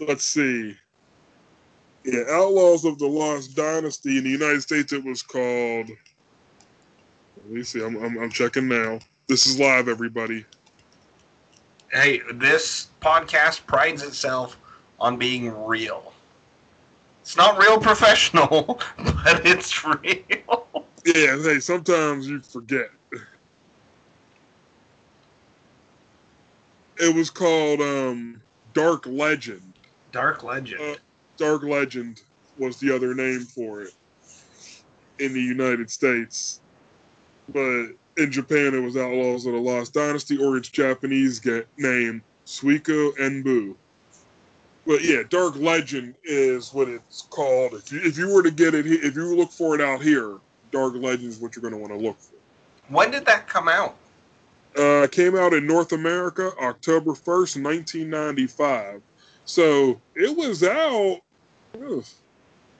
[0.00, 0.76] Let's see.
[2.04, 4.92] Yeah, Outlaws of the Lost Dynasty in the United States.
[4.92, 5.88] It was called.
[7.44, 7.82] Let me see.
[7.84, 9.00] I'm, I'm, I'm checking now.
[9.28, 10.44] This is live, everybody.
[11.90, 14.56] Hey, this podcast prides itself
[15.00, 16.12] on being real.
[17.22, 20.86] It's not real professional, but it's real.
[21.04, 22.90] Yeah, hey, sometimes you forget.
[26.98, 28.40] It was called um,
[28.72, 29.74] Dark Legend.
[30.12, 30.80] Dark Legend.
[30.80, 30.94] Uh,
[31.38, 32.20] Dark Legend
[32.56, 33.94] was the other name for it
[35.18, 36.61] in the United States
[37.52, 42.22] but in Japan it was Outlaws of the Lost Dynasty, or its Japanese ga- name,
[42.46, 43.74] Suiko Enbu.
[44.86, 47.74] But yeah, Dark Legend is what it's called.
[47.74, 50.38] If you, if you were to get it, if you look for it out here,
[50.72, 52.34] Dark Legend is what you're going to want to look for.
[52.88, 53.94] When did that come out?
[54.76, 59.02] Uh, came out in North America October 1st, 1995.
[59.44, 61.20] So it was out
[61.74, 62.04] ugh,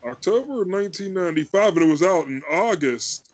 [0.05, 3.32] October 1995, and it was out in August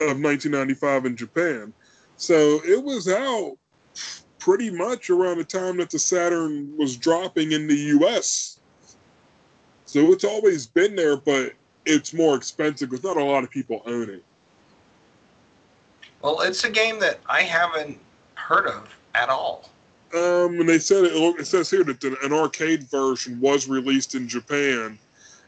[0.00, 1.72] of 1995 in Japan.
[2.16, 3.56] So it was out
[4.38, 8.60] pretty much around the time that the Saturn was dropping in the US.
[9.84, 11.52] So it's always been there, but
[11.86, 14.24] it's more expensive because not a lot of people own it.
[16.22, 17.98] Well, it's a game that I haven't
[18.34, 19.70] heard of at all.
[20.14, 24.26] Um, and they said it, it says here that an arcade version was released in
[24.26, 24.98] Japan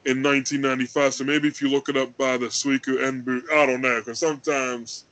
[0.04, 1.14] in 1995.
[1.14, 4.18] So maybe if you look it up by the Suikoden Enbu, I don't know, because
[4.18, 5.04] sometimes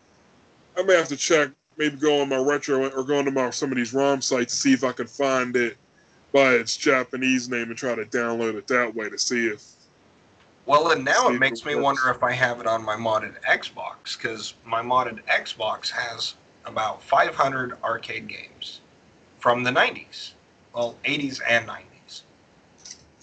[0.77, 3.71] I may have to check, maybe go on my retro or go into my some
[3.71, 5.77] of these ROM sites to see if I can find it
[6.33, 9.65] by its Japanese name and try to download it that way to see if
[10.67, 13.41] Well, and now it makes it me wonder if I have it on my modded
[13.43, 18.81] Xbox because my modded Xbox has about 500 arcade games
[19.39, 20.33] from the 90s,
[20.75, 21.88] well, 80s and 90s.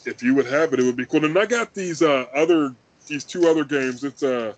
[0.08, 1.26] If you would have it, it would be cool.
[1.26, 2.74] And I got these uh, other
[3.08, 4.04] these two other games.
[4.04, 4.54] It's a uh,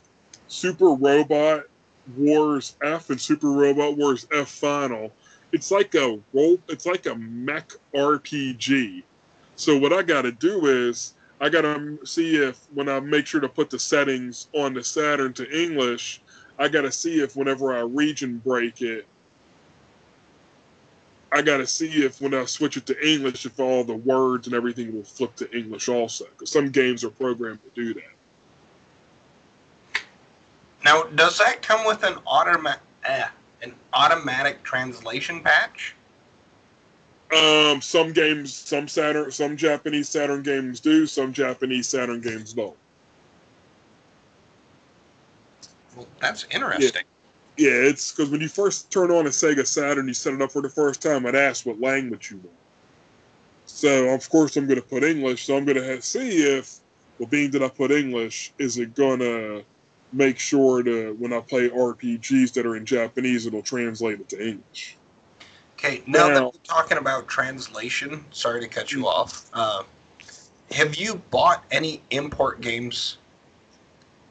[0.48, 1.64] Super Robot
[2.16, 5.12] Wars F and Super Robot Wars F Final.
[5.52, 6.58] It's like a roll.
[6.68, 9.04] It's like a mech RPG.
[9.56, 13.26] So what I got to do is I got to see if when I make
[13.26, 16.22] sure to put the settings on the Saturn to English,
[16.60, 19.06] I got to see if whenever I region break it,
[21.32, 24.48] I got to see if when I switch it to English, if all the words
[24.48, 26.26] and everything will flip to English also.
[26.26, 28.04] Because some games are programmed to do that.
[30.86, 33.28] Now, does that come with an automa- eh,
[33.62, 35.96] an automatic translation patch?
[37.36, 41.06] Um, some games, some Saturn, some Japanese Saturn games do.
[41.06, 42.78] Some Japanese Saturn games don't.
[45.98, 47.04] Well, that's interesting.
[47.06, 47.17] Yeah,
[47.58, 50.62] it's because when you first turn on a Sega Saturn, you set it up for
[50.62, 51.26] the first time.
[51.26, 52.50] It asks what language you want.
[53.66, 55.46] So of course I'm going to put English.
[55.46, 56.80] So I'm going to see if,
[57.20, 59.64] well, being that I put English, is it going to
[60.14, 64.48] make sure to when I play RPGs that are in Japanese, it'll translate it to
[64.48, 64.98] English.
[65.78, 69.48] Okay, now that we're talking about translation, sorry to cut you off.
[69.54, 69.84] Uh,
[70.72, 73.18] have you bought any import games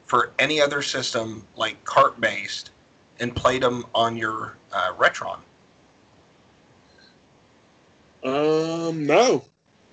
[0.07, 2.71] for any other system, like cart based,
[3.21, 5.39] and played them on your uh, Retron?
[8.25, 9.45] Um, no,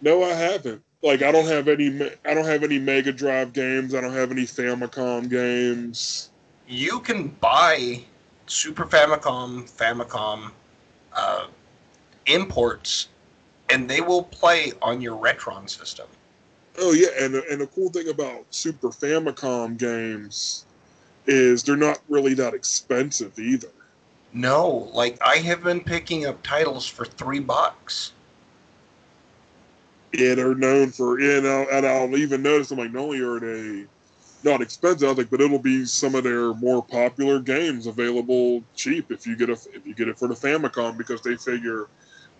[0.02, 0.82] no, I haven't.
[1.02, 2.12] Like, I don't have any.
[2.26, 3.94] I don't have any Mega Drive games.
[3.94, 6.32] I don't have any Famicom games.
[6.68, 8.02] You can buy
[8.48, 10.52] Super Famicom, Famicom
[11.14, 11.48] uh,
[12.26, 13.10] imports,
[13.70, 16.08] and they will play on your Retron system.
[16.80, 20.66] Oh yeah, and and the cool thing about Super Famicom games
[21.28, 23.70] is they're not really that expensive either.
[24.34, 28.14] No, like I have been picking up titles for three bucks.
[30.12, 33.40] Yeah, they're known for and I'll, and I'll even notice I'm like, not only are
[33.40, 33.86] they
[34.44, 38.64] not expensive, I was like, but it'll be some of their more popular games available
[38.76, 41.88] cheap if you get a if you get it for the Famicom because they figure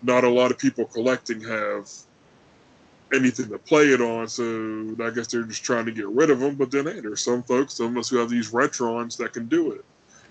[0.02, 1.88] not a lot of people collecting have
[3.12, 6.40] anything to play it on, so I guess they're just trying to get rid of
[6.40, 6.54] them.
[6.54, 9.46] But then hey, there's some folks, some of us who have these Retrons that can
[9.46, 9.84] do it.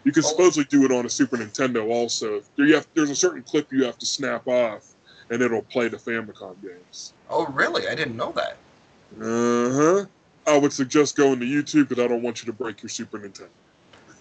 [0.04, 0.28] You can Oh.
[0.28, 2.42] supposedly do it on a Super Nintendo also.
[2.58, 4.84] There you have, there's a certain clip you have to snap off,
[5.30, 7.14] and it'll play the Famicom games.
[7.30, 7.88] Oh, really?
[7.88, 8.58] I didn't know that.
[9.22, 10.06] Uh huh.
[10.46, 13.18] I would suggest going to YouTube because I don't want you to break your Super
[13.18, 13.48] Nintendo.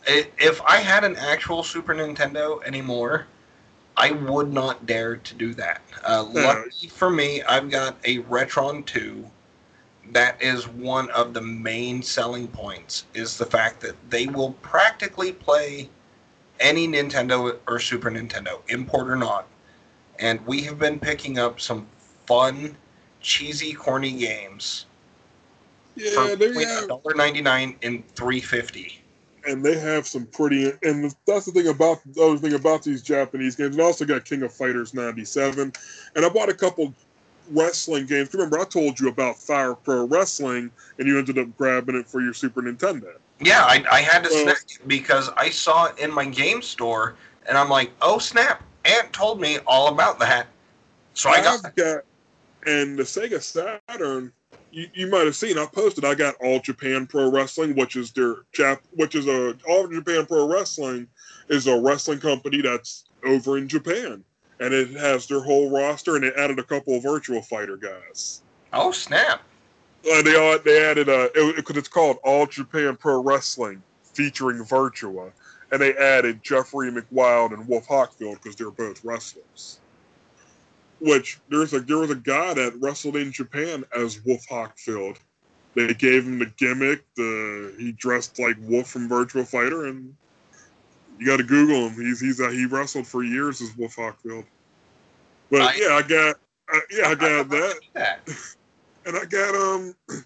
[0.07, 3.27] If I had an actual Super Nintendo anymore,
[3.97, 5.83] I would not dare to do that.
[6.05, 6.43] Uh, Yeah.
[6.45, 9.31] luckily for me, I've got a Retron 2.
[10.13, 15.33] That is one of the main selling points, is the fact that they will practically
[15.33, 15.89] play
[16.61, 19.47] any Nintendo or Super Nintendo, import or not.
[20.19, 21.87] And we have been picking up some
[22.27, 22.77] fun,
[23.21, 24.87] cheesy, corny games
[25.97, 29.02] Yeah, for between $1.99 and $3.50.
[29.47, 30.73] and they have some pretty.
[30.83, 33.75] And that's the thing about the other thing about these Japanese games.
[33.75, 35.73] And I also got King of Fighters '97,
[36.15, 36.93] and I bought a couple
[37.51, 38.33] wrestling games.
[38.33, 42.21] Remember, I told you about Fire Pro Wrestling, and you ended up grabbing it for
[42.21, 43.13] your Super Nintendo.
[43.41, 47.17] Yeah, I, I had to snag it because I saw it in my game store,
[47.49, 48.63] and I'm like, oh snap!
[48.85, 50.47] Aunt told me all about that,
[51.15, 51.77] so I got.
[51.77, 52.05] Got,
[52.67, 54.33] and the Sega Saturn.
[54.73, 55.59] You, you might have seen.
[55.59, 56.05] I posted.
[56.05, 60.25] I got All Japan Pro Wrestling, which is their Jap, which is a All Japan
[60.25, 61.07] Pro Wrestling
[61.49, 64.25] is a wrestling company that's over in Japan,
[64.61, 68.43] and it has their whole roster, and it added a couple of Virtua Fighter guys.
[68.73, 69.43] Oh snap!
[70.11, 73.83] Uh, they all, they added a because it's called All Japan Pro Wrestling
[74.15, 75.33] featuring Virtua,
[75.71, 79.81] and they added Jeffry McWild and Wolf Hawkfield because they're both wrestlers.
[81.03, 85.17] Which there's a there was a guy that wrestled in Japan as Wolf Hawkfield.
[85.75, 87.03] They gave him the gimmick.
[87.17, 90.15] The he dressed like Wolf from Virtua Fighter, and
[91.19, 92.01] you got to Google him.
[92.01, 94.45] He's he's uh, he wrestled for years as Wolf Hawkfield.
[95.51, 96.37] But I- yeah, I got
[96.73, 98.21] uh, yeah I got that That.
[99.07, 99.95] and I got um,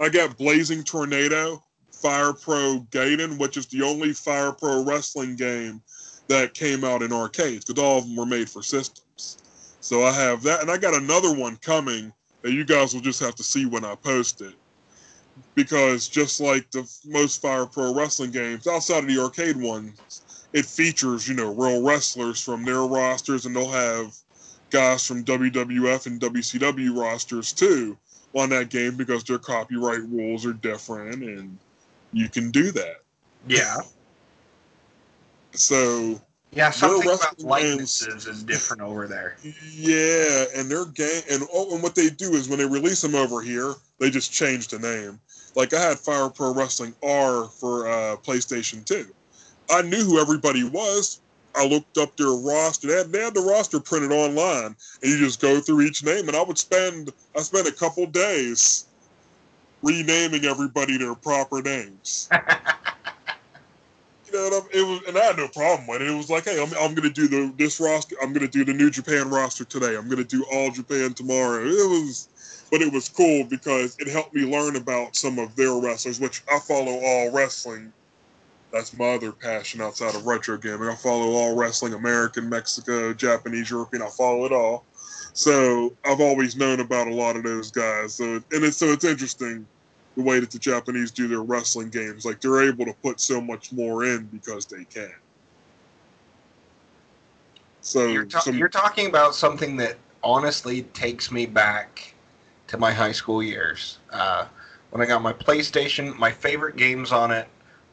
[0.00, 1.62] I got Blazing Tornado,
[1.92, 5.82] Fire Pro Gaiden, which is the only Fire Pro wrestling game
[6.28, 9.38] that came out in arcades because all of them were made for systems.
[9.86, 12.12] So I have that, and I got another one coming
[12.42, 14.54] that you guys will just have to see when I post it.
[15.54, 20.66] Because just like the most Fire Pro wrestling games, outside of the arcade ones, it
[20.66, 24.12] features you know real wrestlers from their rosters, and they'll have
[24.70, 27.96] guys from WWF and WCW rosters too
[28.34, 31.56] on that game because their copyright rules are different, and
[32.12, 33.02] you can do that.
[33.46, 33.76] Yeah.
[35.52, 36.20] So
[36.56, 39.36] Yeah, something about likenesses is different over there.
[39.74, 43.14] yeah, and their game and oh, and what they do is when they release them
[43.14, 45.20] over here, they just change the name.
[45.54, 49.06] Like I had Fire Pro Wrestling R for uh, PlayStation Two.
[49.70, 51.20] I knew who everybody was.
[51.54, 52.86] I looked up their roster.
[52.86, 56.26] They had, they had the roster printed online, and you just go through each name.
[56.26, 58.86] And I would spend I spent a couple days
[59.82, 62.30] renaming everybody their proper names.
[64.36, 66.08] you know, it was, and I had no problem with it.
[66.08, 68.16] It was like, hey, I'm, I'm to do the this roster.
[68.22, 69.96] I'm to do the New Japan roster today.
[69.96, 71.64] I'm to do All Japan tomorrow.
[71.64, 75.74] It was, but it was cool because it helped me learn about some of their
[75.74, 77.92] wrestlers, which I follow all wrestling.
[78.72, 80.88] That's my other passion outside of retro gaming.
[80.88, 84.02] I follow all wrestling, American, Mexico, Japanese, European.
[84.02, 84.84] I follow it all.
[85.32, 88.14] So I've always known about a lot of those guys.
[88.14, 89.66] So and it's so it's interesting
[90.16, 92.24] the way that the Japanese do their wrestling games.
[92.24, 95.12] Like they're able to put so much more in because they can.
[97.82, 102.14] So You're, ta- some, you're talking about something that honestly takes me back
[102.66, 103.98] to my high school years.
[104.10, 104.46] Uh,
[104.90, 107.46] when I got my PlayStation, my favorite games on it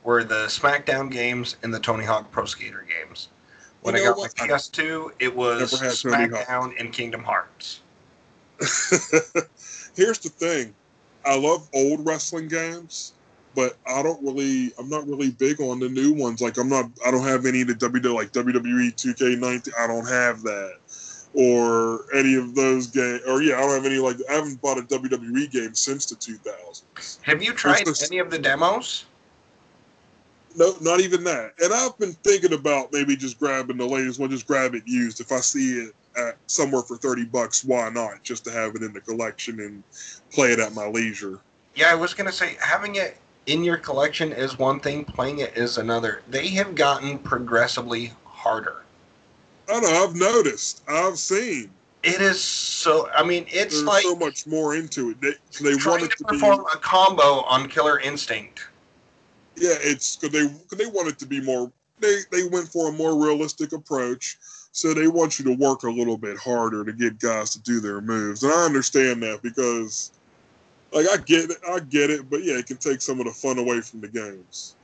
[0.03, 3.27] were the SmackDown games and the Tony Hawk Pro Skater games.
[3.81, 4.33] When You I got what?
[4.39, 6.47] my PS2, it was Never had Tony Hawk.
[6.47, 7.81] SmackDown and Kingdom Hearts.
[9.95, 10.73] here's the thing
[11.25, 13.13] i love old wrestling games
[13.55, 16.41] but i don't really i'm not really big on the new ones.
[16.41, 20.07] Like i'm not i don't have any of the wwe like wwe 2k19 i don't
[20.07, 20.73] have that.
[21.35, 24.77] Or any of those games or yeah i don't have any like i haven't bought
[24.77, 29.05] a wwe game since the 2000s Have you tried any of the demos?
[30.55, 31.53] no not even that.
[31.59, 35.19] And i've been thinking about maybe just grabbing the latest one just grab it used
[35.21, 38.81] if i see it at somewhere for 30 bucks why not just to have it
[38.83, 39.83] in the collection and
[40.31, 41.39] play it at my leisure
[41.75, 45.57] Yeah, I was gonna say having it in your collection is one thing, playing it
[45.57, 46.21] is another.
[46.29, 48.83] They have gotten progressively harder.
[49.69, 50.03] I know.
[50.03, 50.83] I've noticed.
[50.87, 51.69] I've seen.
[52.03, 53.09] It is so.
[53.15, 55.21] I mean, it's There's like so much more into it.
[55.21, 56.37] They, they trying want to to be.
[56.37, 58.67] perform a combo on Killer Instinct.
[59.55, 61.71] Yeah, it's because they cause they want it to be more.
[61.99, 64.37] They they went for a more realistic approach,
[64.73, 67.79] so they want you to work a little bit harder to get guys to do
[67.79, 70.11] their moves, and I understand that because,
[70.91, 73.31] like, I get it, I get it, but yeah, it can take some of the
[73.31, 74.75] fun away from the games.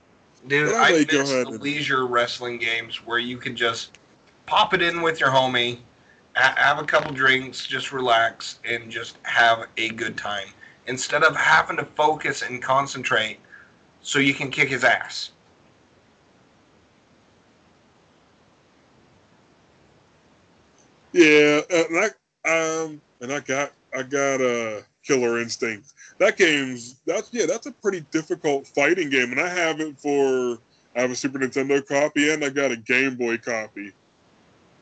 [0.47, 3.97] Dude, Well, I miss go ahead the and- leisure wrestling games where you can just
[4.45, 5.79] pop it in with your homie,
[6.35, 10.47] ha- have a couple drinks, just relax, and just have a good time
[10.85, 13.37] instead of having to focus and concentrate
[14.01, 15.31] so you can kick his ass.
[21.13, 21.97] Yeah, uh, and
[22.45, 25.93] I um and I got I got a uh, Killer Instinct.
[26.19, 30.59] That game's that's yeah that's a pretty difficult fighting game, and I have it for
[30.95, 33.91] I have a Super Nintendo copy and I got a Game Boy copy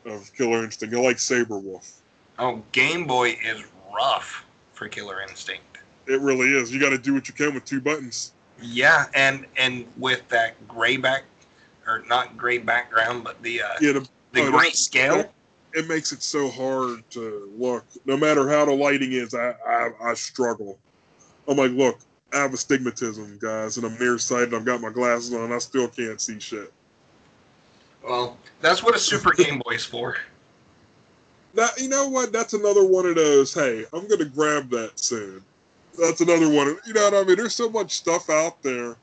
[0.06, 0.94] of Killer Instinct.
[0.94, 2.00] I like Sabrewulf.
[2.38, 3.64] Oh, Game Boy is
[3.94, 5.62] rough for Killer Instinct.
[6.06, 6.72] It really is.
[6.72, 8.32] You got to do what you can with two buttons.
[8.60, 11.24] Yeah, and and with that gray back,
[11.86, 14.00] or not gray background, but the uh, Yeah, the,
[14.32, 15.30] the oh, gray that's- scale.
[15.74, 17.84] It makes it so hard to look.
[18.06, 20.78] No matter how the lighting is, I I, I struggle.
[21.46, 21.98] I'm like, look,
[22.32, 24.52] I have astigmatism, guys, and I'm nearsighted.
[24.54, 25.52] I've got my glasses on.
[25.52, 26.72] I still can't see shit.
[28.06, 30.16] Well, that's what a Super Game Boy's for.
[31.54, 32.32] Now, you know what?
[32.32, 33.52] That's another one of those.
[33.54, 35.42] Hey, I'm gonna grab that soon.
[35.98, 36.68] That's another one.
[36.68, 37.36] of- You know what I mean?
[37.36, 38.96] There's so much stuff out there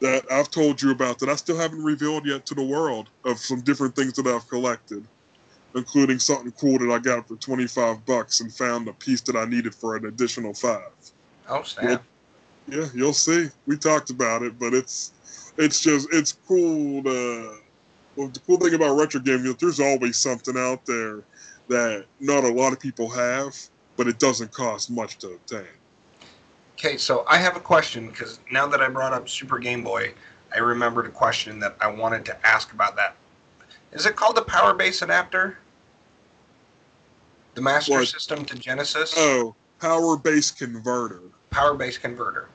[0.00, 3.38] that I've told you about that I still haven't revealed yet to the world of
[3.38, 5.06] some different things that I've collected,
[5.74, 9.44] including something cool that I got for 25 bucks and found a piece that I
[9.44, 10.90] needed for an additional five.
[11.48, 12.02] Oh snap!
[12.68, 13.48] Yeah, you'll see.
[13.66, 15.12] We talked about it, but it's
[15.58, 17.58] it's just it's cool to.
[18.16, 21.22] Well, the cool thing about retro gaming is there's always something out there
[21.68, 23.56] that not a lot of people have,
[23.96, 25.66] but it doesn't cost much to obtain.
[26.78, 30.14] Okay, so I have a question because now that I brought up Super Game Boy,
[30.54, 33.16] I remembered a question that I wanted to ask about that.
[33.92, 35.58] Is it called the Power Base Adapter?
[37.54, 38.04] The Master?
[38.04, 39.14] System to Genesis?
[39.16, 41.20] Oh, power base converter.
[41.50, 42.48] Power Base Converter.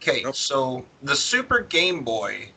[0.00, 0.36] Okay, Yep.
[0.36, 2.50] so the Super Game Boy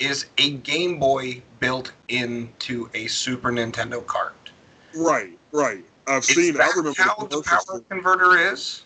[0.00, 4.34] is a Game Boy built into a Super Nintendo cart.
[4.92, 5.84] Right, right.
[6.08, 6.54] I've Is seen.
[6.56, 8.82] I that remember how the the power converter is?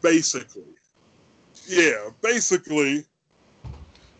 [0.00, 0.62] basically.
[1.66, 3.04] Yeah, basically,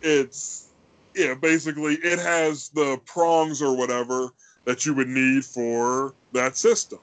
[0.03, 0.69] it's
[1.15, 4.29] yeah, basically it has the prongs or whatever
[4.67, 6.99] that you would need for that system.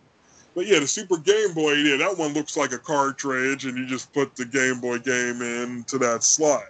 [0.58, 3.86] But yeah, the Super Game Boy, yeah, that one looks like a cartridge, and you
[3.86, 6.70] just put the Game Boy game into that slot.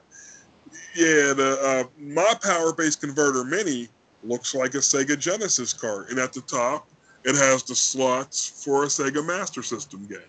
[0.93, 3.87] Yeah, the uh, my Power Base Converter Mini
[4.25, 6.89] looks like a Sega Genesis cart, and at the top
[7.23, 10.19] it has the slots for a Sega Master System game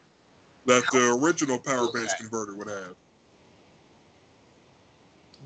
[0.66, 2.94] that the original Power Base Converter would have.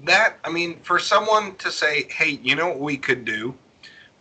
[0.05, 3.55] That I mean, for someone to say, "Hey, you know what we could do?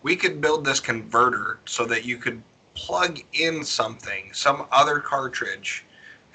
[0.02, 2.42] We could build this converter so that you could
[2.74, 5.86] plug in something, some other cartridge,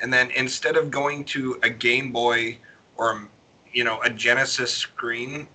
[0.00, 2.58] and then instead of going to a Game Boy
[2.96, 3.28] or
[3.72, 5.48] you know a Genesis screen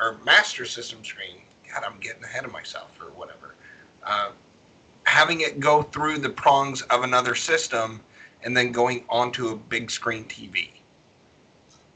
[0.00, 3.54] or Master System screen, God, I'm getting ahead of myself or whatever.
[4.04, 4.30] Uh,
[5.04, 8.00] having it go through the prongs of another system
[8.42, 10.68] and then going onto a big screen TV.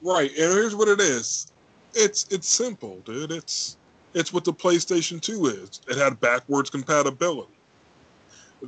[0.02, 1.52] Right, and here's what it is.
[1.94, 3.30] It's it's simple, dude.
[3.30, 3.76] It's
[4.14, 5.80] it's what the PlayStation 2 is.
[5.88, 7.52] It had backwards compatibility.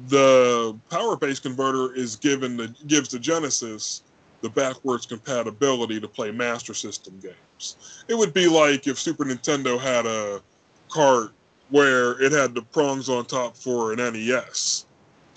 [0.09, 4.03] The power base converter is given the gives the Genesis
[4.41, 8.05] the backwards compatibility to play Master System games.
[8.09, 10.43] It would be like if Super Nintendo had a
[10.91, 11.33] cart
[11.71, 14.85] where it had the prongs on top for an NES,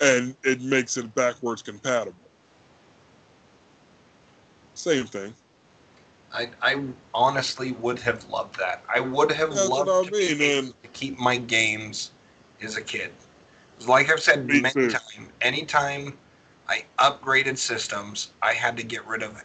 [0.01, 2.15] and it makes it backwards compatible.
[4.73, 5.33] Same thing.
[6.33, 6.83] I, I
[7.13, 8.83] honestly would have loved that.
[8.93, 10.73] I would have That's loved I mean, able man.
[10.83, 12.11] to keep my games
[12.61, 13.13] as a kid.
[13.85, 14.89] Like I've said Me many too.
[14.89, 16.17] times, anytime
[16.67, 19.43] I upgraded systems, I had to get rid of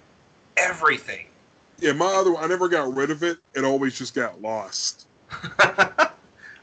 [0.57, 1.26] everything.
[1.78, 3.39] Yeah, my other one, I never got rid of it.
[3.55, 5.07] It always just got lost.
[5.59, 5.80] well,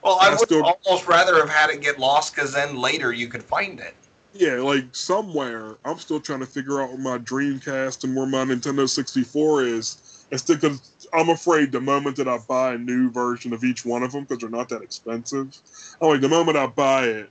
[0.05, 3.27] I I would still- almost rather have had it get lost because then later you
[3.27, 3.95] could find it.
[4.33, 8.45] Yeah, like somewhere I'm still trying to figure out where my Dreamcast and where my
[8.45, 10.25] Nintendo 64 is.
[10.31, 14.03] It's because I'm afraid the moment that I buy a new version of each one
[14.03, 15.57] of them, because they're not that expensive,
[15.99, 17.29] I'm like the moment I buy it,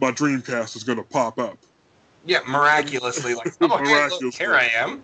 [0.00, 1.58] my Dreamcast is going to pop up.
[2.26, 4.44] Yeah, miraculously, like, oh, hey, look, Miraculously.
[4.44, 5.02] here I am.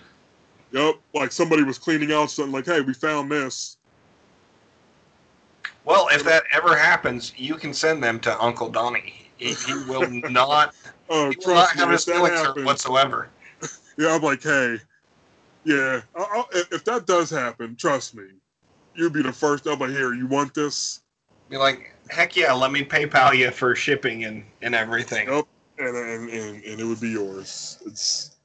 [0.73, 3.77] Yep, like somebody was cleaning out something like, hey, we found this.
[5.85, 9.15] Well, if that ever happens, you can send them to Uncle Donnie.
[9.37, 10.75] He, he will not,
[11.09, 13.29] Oh, he will not trust me, have if his that feelings happens, whatsoever.
[13.99, 14.79] yeah, I'm like, hey,
[15.65, 18.25] yeah, I, I, if if that does happen, trust me,
[18.95, 19.67] you'll be the first.
[19.67, 21.04] I'm like, here, you want this?
[21.49, 25.29] Be like, heck yeah, let me PayPal you for shipping and, and everything.
[25.29, 25.45] And,
[25.79, 27.79] and and and it would be yours.
[27.85, 28.37] It's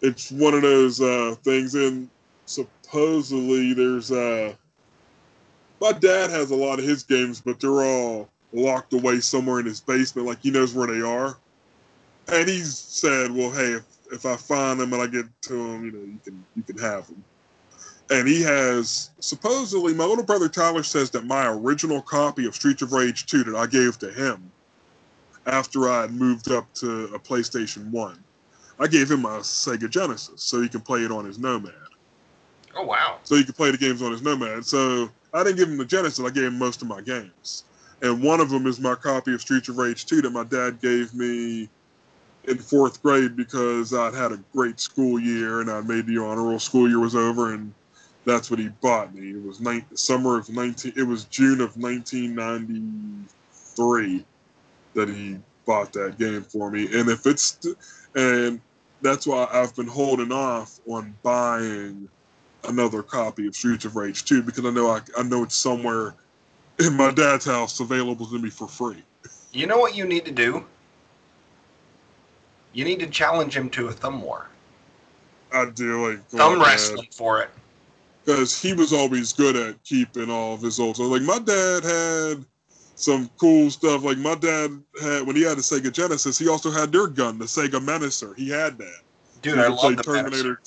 [0.00, 2.08] it's one of those uh, things, and
[2.46, 4.54] supposedly there's uh,
[5.80, 9.66] my dad has a lot of his games, but they're all locked away somewhere in
[9.66, 11.36] his basement, like he knows where they are.
[12.28, 15.84] And he's said, "Well, hey, if, if I find them and I get to them,
[15.84, 17.24] you know, you can you can have them."
[18.12, 22.82] And he has supposedly my little brother Tyler says that my original copy of Streets
[22.82, 24.52] of Rage 2 that I gave to him
[25.46, 28.22] after I had moved up to a PlayStation 1.
[28.78, 31.72] I gave him a Sega Genesis so he can play it on his Nomad.
[32.76, 33.18] Oh, wow.
[33.22, 34.66] So he could play the games on his Nomad.
[34.66, 37.64] So I didn't give him the Genesis, I gave him most of my games.
[38.02, 40.82] And one of them is my copy of Streets of Rage 2 that my dad
[40.82, 41.70] gave me
[42.44, 46.42] in fourth grade because I'd had a great school year and I made the honor
[46.42, 46.58] roll.
[46.58, 47.72] School year was over and
[48.24, 49.30] that's what he bought me.
[49.30, 54.24] It was nine, summer of 19, it was June of 1993
[54.94, 56.84] that he bought that game for me.
[56.98, 57.58] And if it's,
[58.14, 58.60] and
[59.00, 62.08] that's why I've been holding off on buying
[62.64, 66.14] another copy of Streets of Rage 2 because I know I, I know it's somewhere
[66.78, 69.02] in my dad's house available to me for free.
[69.52, 70.64] You know what you need to do?
[72.72, 74.46] You need to challenge him to a thumb war.
[75.52, 77.50] I do like Thumb wrestling for it.
[78.24, 81.08] Because he was always good at keeping all of his old stuff.
[81.08, 82.44] Like my dad had
[82.94, 84.04] some cool stuff.
[84.04, 84.70] Like my dad
[85.00, 88.36] had when he had the Sega Genesis, he also had their gun, the Sega Menacer.
[88.36, 89.00] He had that.
[89.42, 90.42] Dude, I love the Terminator.
[90.42, 90.60] Terminator.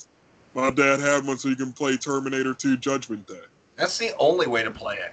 [0.54, 3.42] My dad had one so you can play Terminator 2 Judgment Day.
[3.76, 5.12] That's the only way to play it.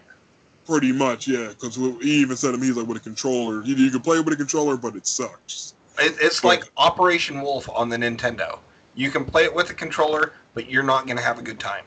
[0.66, 1.50] Pretty much, yeah.
[1.50, 4.22] Because he even said to me, he's like, with a controller, you, you can play
[4.22, 5.74] with a controller, but it sucks.
[6.00, 8.60] it it's like Operation Wolf on the Nintendo.
[8.96, 11.60] You can play it with a controller, but you're not going to have a good
[11.60, 11.84] time.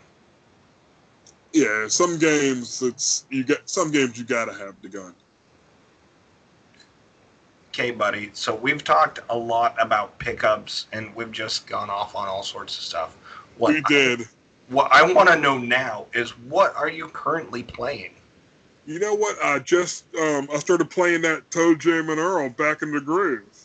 [1.52, 5.14] Yeah, some games it's you get some games you gotta have the gun.
[7.70, 8.30] Okay, buddy.
[8.32, 12.76] So we've talked a lot about pickups, and we've just gone off on all sorts
[12.78, 13.16] of stuff.
[13.58, 14.26] What we did.
[14.68, 18.14] what I want to know now is what are you currently playing?
[18.86, 19.36] You know what?
[19.42, 23.55] I just um, I started playing that ToeJam and Earl back in the groove.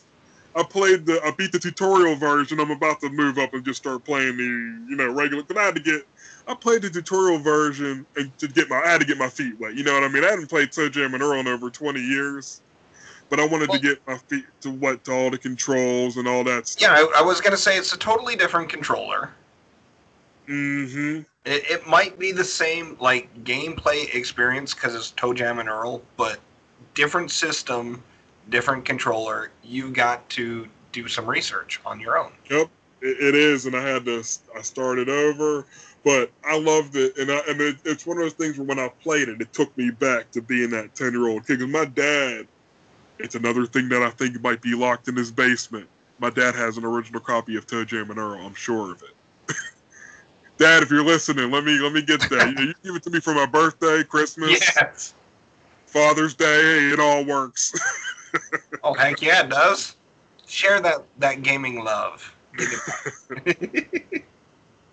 [0.54, 2.60] I played the I beat the tutorial version.
[2.60, 4.42] I'm about to move up and just start playing the
[4.90, 5.42] you know regular.
[5.42, 6.02] But I had to get
[6.46, 9.58] I played the tutorial version and to get my I had to get my feet
[9.58, 9.74] wet.
[9.74, 10.24] You know what I mean?
[10.24, 12.60] I hadn't played ToeJam and Earl in over 20 years.
[13.30, 16.28] but I wanted Well- to get my feet to what to all the controls and
[16.28, 16.82] all that stuff.
[16.82, 19.30] Yeah, I, I was gonna say it's a totally different controller.
[20.48, 21.20] Mm-hmm.
[21.44, 26.40] It, it might be the same like gameplay experience because it's ToeJam and Earl, but
[26.94, 28.02] different system,
[28.48, 29.50] different controller.
[29.62, 32.32] You got to do some research on your own.
[32.50, 32.68] Yep,
[33.00, 34.22] it, is, and I had to.
[34.56, 35.66] I started over,
[36.04, 38.78] but I loved it, and I and it, it's one of those things where when
[38.78, 41.58] I played it, it took me back to being that ten year old kid.
[41.58, 42.46] Because my dad,
[43.18, 45.88] it's another thing that I think might be locked in his basement.
[46.18, 48.46] My dad has an original copy of ToeJam and Earl.
[48.46, 49.56] I'm sure of it.
[50.58, 52.54] Dad, if you're listening, let me let me get that.
[52.56, 55.14] you, you give it to me for my birthday, Christmas, Yes.
[55.86, 56.44] Father's Day.
[56.44, 57.72] Hey, it all works.
[58.84, 59.94] Oh heck yeah, it does.
[60.46, 62.34] Share that that gaming love.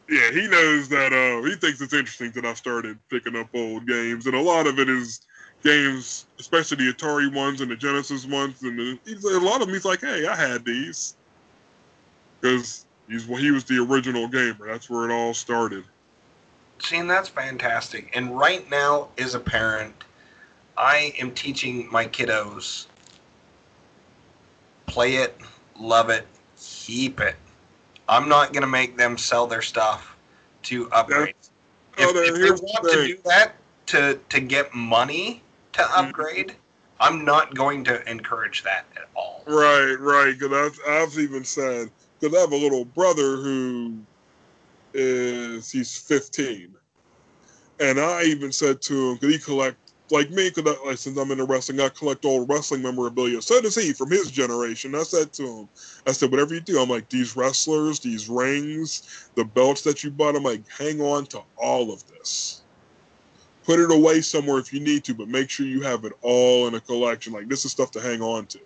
[0.10, 1.14] Yeah, he knows that.
[1.14, 4.66] Uh, he thinks it's interesting that I started picking up old games, and a lot
[4.66, 5.22] of it is
[5.64, 9.68] games, especially the Atari ones and the Genesis ones, and the, he's, a lot of
[9.68, 9.70] them.
[9.70, 11.16] He's like, "Hey, I had these,"
[12.42, 14.66] because he's well, he was the original gamer.
[14.66, 15.84] That's where it all started.
[16.80, 18.10] See, and that's fantastic.
[18.16, 19.94] And right now, as a parent,
[20.76, 22.88] I am teaching my kiddos
[24.90, 25.38] play it,
[25.80, 26.28] love it,
[26.60, 27.36] keep it.
[28.08, 30.18] I'm not going to make them sell their stuff
[30.64, 31.36] to upgrade.
[32.00, 33.54] Oh, If, if they here's the want to do that
[33.88, 36.00] to, to get money to Mm-hmm.
[36.00, 36.56] upgrade,
[37.00, 39.44] I'm not going to encourage that at all.
[39.48, 40.36] Right, right.
[40.40, 44.02] Because I've, I've even said because I have a little brother who
[44.94, 46.76] is he's 15,
[47.80, 51.32] and I even said to him because he collect like me because like, since I'm
[51.32, 53.42] into wrestling, I collect old wrestling memorabilia.
[53.42, 54.96] So does he from his generation.
[54.96, 55.70] I said to him,
[56.08, 60.12] I said, whatever you do, I'm like these wrestlers, these rings, the belts that you
[60.12, 60.36] bought.
[60.36, 62.62] I'm like, hang on to all of this.
[63.66, 66.68] Put it away somewhere if you need to, but make sure you have it all
[66.68, 67.34] in a collection.
[67.34, 68.60] Like this is stuff to hang on to.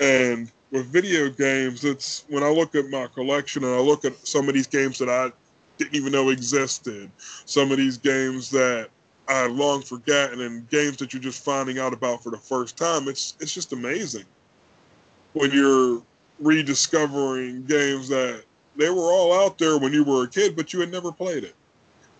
[0.00, 4.26] And with video games, it's when I look at my collection and I look at
[4.26, 5.30] some of these games that I
[5.78, 7.10] didn't even know existed,
[7.44, 8.88] some of these games that
[9.28, 13.08] I long forgotten, and games that you're just finding out about for the first time.
[13.08, 14.24] It's it's just amazing
[15.32, 15.58] when mm-hmm.
[15.58, 16.02] you're
[16.38, 18.44] rediscovering games that
[18.76, 21.44] they were all out there when you were a kid, but you had never played
[21.44, 21.54] it.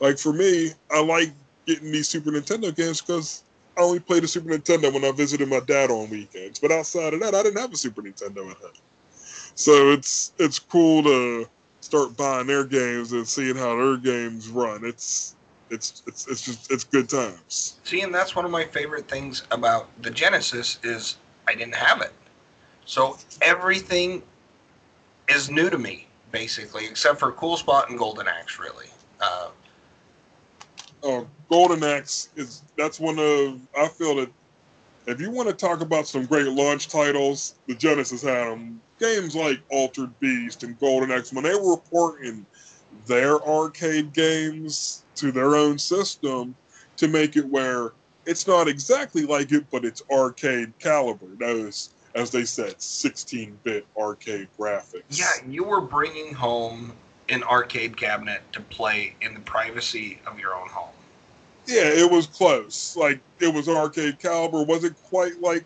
[0.00, 1.30] Like for me, I like
[1.66, 3.44] getting these Super Nintendo games because
[3.76, 6.58] I only played the Super Nintendo when I visited my dad on weekends.
[6.58, 8.70] But outside of that, I didn't have a Super Nintendo at home.
[9.54, 11.48] So it's it's cool to
[11.80, 14.84] start buying their games and seeing how their games run.
[14.84, 15.35] It's
[15.70, 17.80] it's it's it's just it's good times.
[17.84, 21.16] See, and that's one of my favorite things about the Genesis is
[21.48, 22.12] I didn't have it.
[22.84, 24.22] So everything
[25.28, 28.86] is new to me, basically, except for Cool Spot and Golden Axe, really.
[29.20, 29.48] Uh,
[31.02, 34.30] Uh, Golden Axe is that's one of I feel that
[35.06, 38.80] if you want to talk about some great launch titles, the Genesis had them.
[38.98, 42.46] Games like Altered Beast and Golden Axe when they were porting
[43.06, 46.54] their arcade games to their own system
[46.96, 47.92] to make it where
[48.26, 51.26] it's not exactly like it, but it's arcade caliber.
[51.38, 55.02] Those, as they said, 16-bit arcade graphics.
[55.10, 56.92] yeah, you were bringing home
[57.28, 60.90] an arcade cabinet to play in the privacy of your own home.
[61.66, 62.96] Yeah, it was close.
[62.96, 64.62] Like it was arcade caliber.
[64.62, 65.64] Was it quite like?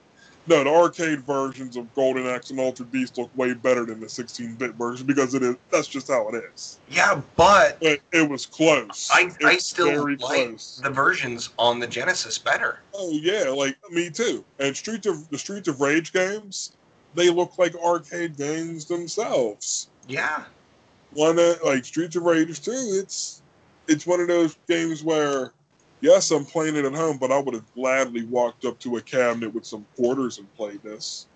[0.50, 4.06] No, the arcade versions of Golden Axe and Altered Beast look way better than the
[4.06, 5.54] 16-bit version because it is.
[5.70, 6.80] That's just how it is.
[6.90, 9.08] Yeah, but But it was close.
[9.12, 12.80] I, It I was still like the versions on the Genesis better.
[12.92, 14.44] Oh yeah, like me too.
[14.58, 16.72] And Streets of the Streets of Rage games,
[17.14, 19.88] they look like arcade games themselves.
[20.08, 20.42] Yeah.
[21.12, 23.40] One that like Streets of Rage 2, it's
[23.86, 25.52] it's one of those games where
[26.00, 29.00] yes, I'm playing it at home, but I would have gladly walked up to a
[29.00, 31.26] cabinet with some quarters and played this.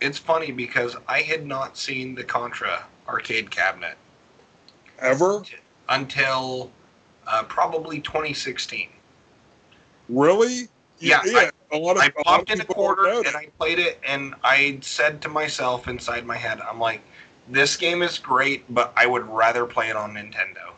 [0.00, 3.96] It's funny because I had not seen the Contra arcade cabinet
[5.00, 5.42] Ever?
[5.88, 6.70] until
[7.26, 8.88] uh, probably 2016.
[10.08, 10.68] Really?
[11.00, 11.28] Yeah, a
[11.78, 14.34] lot of I a lot of popped in a quarter and I played it, and
[14.42, 17.02] I said to myself inside my head, I'm like,
[17.48, 20.72] this game is great, but I would rather play it on Nintendo.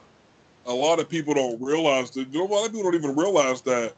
[0.70, 2.28] A lot of people don't realize that.
[2.32, 3.94] You know, a lot of people don't even realize that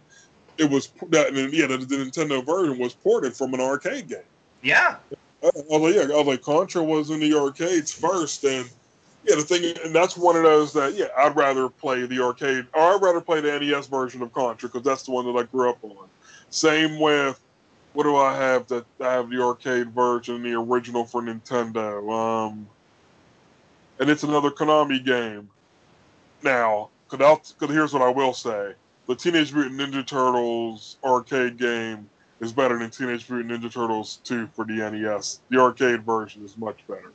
[0.58, 1.32] it was that.
[1.52, 4.18] Yeah, the, the Nintendo version was ported from an arcade game.
[4.62, 4.96] Yeah.
[5.42, 8.68] Uh, Although, yeah, although like Contra was in the arcades first, and
[9.24, 12.66] yeah, the thing, and that's one of those that yeah, I'd rather play the arcade,
[12.74, 15.42] or I'd rather play the NES version of Contra because that's the one that I
[15.44, 16.08] grew up on.
[16.50, 17.40] Same with
[17.92, 22.68] what do I have that I have the arcade version, the original for Nintendo, um,
[23.98, 25.50] and it's another Konami game.
[26.42, 28.72] Now, because here's what I will say:
[29.06, 32.08] the Teenage Mutant Ninja Turtles arcade game
[32.40, 35.40] is better than Teenage Mutant Ninja Turtles 2 for the NES.
[35.50, 37.12] The arcade version is much better.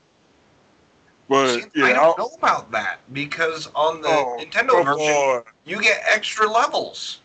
[1.30, 5.14] But See, yeah, I I'll- don't know about that because on the oh, Nintendo version,
[5.14, 5.44] on.
[5.66, 7.20] you get extra levels.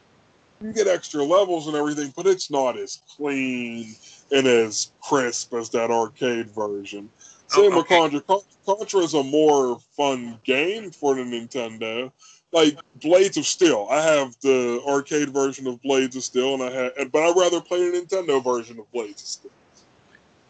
[0.61, 3.95] you get extra levels and everything, but it's not as clean
[4.33, 7.09] and as crisp as that arcade version.
[7.53, 7.97] Same Oh, with okay.
[7.97, 8.23] Contra.
[8.67, 12.13] Contra is a more fun game for the Nintendo.
[12.53, 16.71] Like Blades of Steel, I have the arcade version of Blades of Steel, and I
[16.71, 19.51] had, but I'd rather play the Nintendo version of Blades of Steel.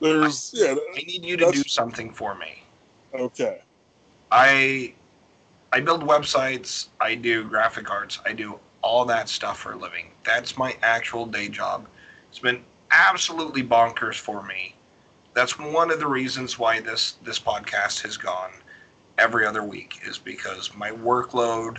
[0.01, 2.65] There's, yeah, I need you to do something for me.
[3.15, 3.61] okay,
[4.31, 4.95] I
[5.73, 10.11] I build websites, I do graphic arts, I do all that stuff for a living.
[10.25, 11.87] That's my actual day job.
[12.31, 14.75] It's been absolutely bonkers for me.
[15.35, 18.53] That's one of the reasons why this this podcast has gone
[19.19, 21.79] every other week is because my workload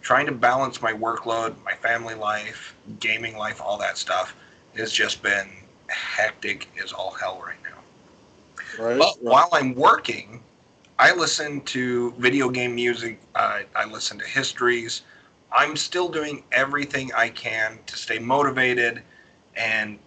[0.00, 4.34] trying to balance my workload, my family life, gaming life, all that stuff
[4.76, 5.48] has just been
[5.88, 8.82] hectic as all hell right now.
[8.84, 8.98] right.
[8.98, 9.16] But right.
[9.20, 10.42] while I'm working,
[10.98, 13.20] I listen to video game music.
[13.34, 15.02] Uh, I listen to histories.
[15.52, 19.02] I'm still doing everything I can to stay motivated
[19.56, 19.98] and,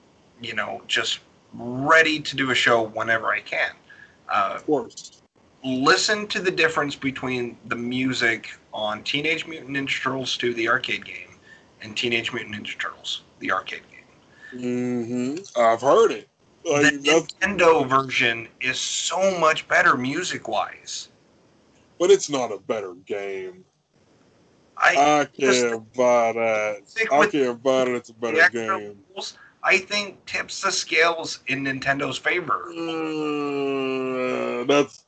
[0.42, 1.20] you know, just
[1.54, 3.72] ready to do a show whenever I can.
[4.30, 5.22] Uh, Of course.
[5.64, 11.06] listen to the difference between the music on Teenage Mutant Ninja Turtles 2, the arcade
[11.06, 11.36] game,
[11.82, 14.62] and Teenage Mutant Ninja Turtles, the arcade game.
[14.62, 15.60] Mm-hmm.
[15.62, 16.28] I've heard it.
[16.64, 21.10] Like, the Nintendo version is so much better music wise.
[22.00, 23.64] but it's not a better game.
[24.78, 26.82] I I can't buy that.
[27.12, 28.98] I can't buy that it's a better game.
[29.14, 32.66] rules, I think tips the scales in Nintendo's favor.
[32.70, 35.06] Uh, that's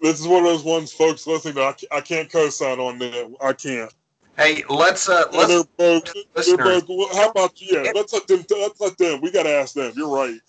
[0.00, 1.26] this is one of those ones, folks.
[1.26, 3.34] Listening, to, I, I can't co-sign on that.
[3.40, 3.92] I can't.
[4.36, 6.12] Hey, let's uh let's they're both.
[6.34, 7.82] They're both how about you?
[7.84, 8.44] Yeah, let's let them.
[8.50, 9.20] Let's let them.
[9.20, 9.92] We got to ask them.
[9.94, 10.40] You're right.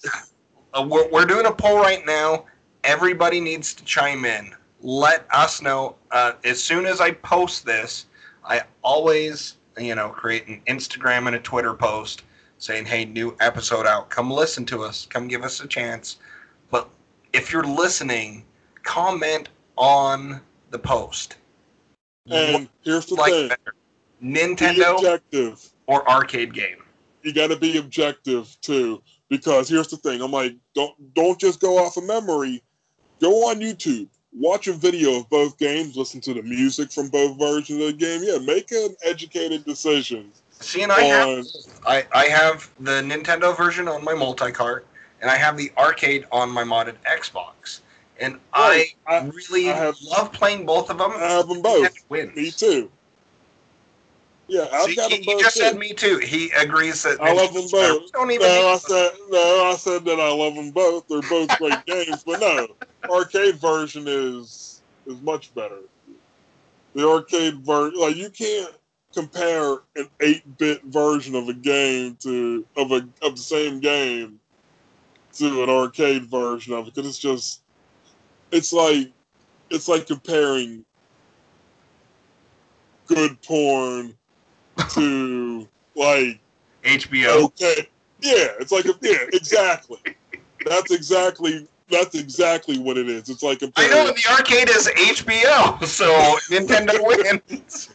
[0.74, 2.46] uh, we're, we're doing a poll right now.
[2.86, 4.54] Everybody needs to chime in.
[4.82, 8.06] Let us know uh, as soon as I post this.
[8.46, 12.24] I always, you know, create an Instagram and a Twitter post
[12.64, 14.10] saying, "Hey, new episode out.
[14.10, 15.06] Come listen to us.
[15.10, 16.18] Come give us a chance."
[16.72, 16.90] But
[17.34, 18.46] if you're listening,
[18.84, 20.40] comment on
[20.70, 21.36] the post.
[22.30, 23.76] And here's the you thing: like better,
[24.22, 25.70] be Nintendo objective.
[25.88, 26.78] or arcade game?
[27.22, 31.60] You got to be objective too, because here's the thing: I'm like, don't don't just
[31.60, 32.64] go off of memory.
[33.20, 37.38] Go on YouTube, watch a video of both games, listen to the music from both
[37.38, 38.22] versions of the game.
[38.24, 40.32] Yeah, make an educated decision.
[40.64, 41.46] See, and I have
[41.86, 44.86] I, I have the Nintendo version on my multi-cart,
[45.22, 47.82] and I have the arcade on my modded Xbox.
[48.20, 51.12] And I, I, really I have- love playing both of them.
[51.12, 51.92] I have them both.
[52.10, 52.36] Wins.
[52.36, 52.90] Me too.
[54.48, 55.64] Yeah, I've See, got he, them he just too.
[55.64, 56.18] said me too.
[56.20, 58.12] He agrees that I love them both.
[58.12, 59.64] Don't even No, I said no.
[59.72, 61.08] I said that I love them both.
[61.08, 62.68] They're both great games, but no,
[63.10, 65.80] arcade version is is much better.
[66.94, 68.74] The arcade version, like you can't
[69.14, 74.40] compare an eight bit version of a game to of a of the same game
[75.34, 77.62] to an arcade version of it because it's just
[78.52, 79.12] it's like
[79.70, 80.84] it's like comparing
[83.08, 84.16] good porn
[84.90, 86.40] to like
[86.84, 87.46] HBO.
[87.46, 87.88] Okay.
[88.22, 90.00] Yeah, it's like a, yeah, exactly.
[90.66, 93.30] That's exactly that's exactly what it is.
[93.30, 93.92] It's like I comparing.
[93.92, 96.08] know the arcade is HBO, so
[96.50, 97.06] Nintendo
[97.50, 97.90] wins.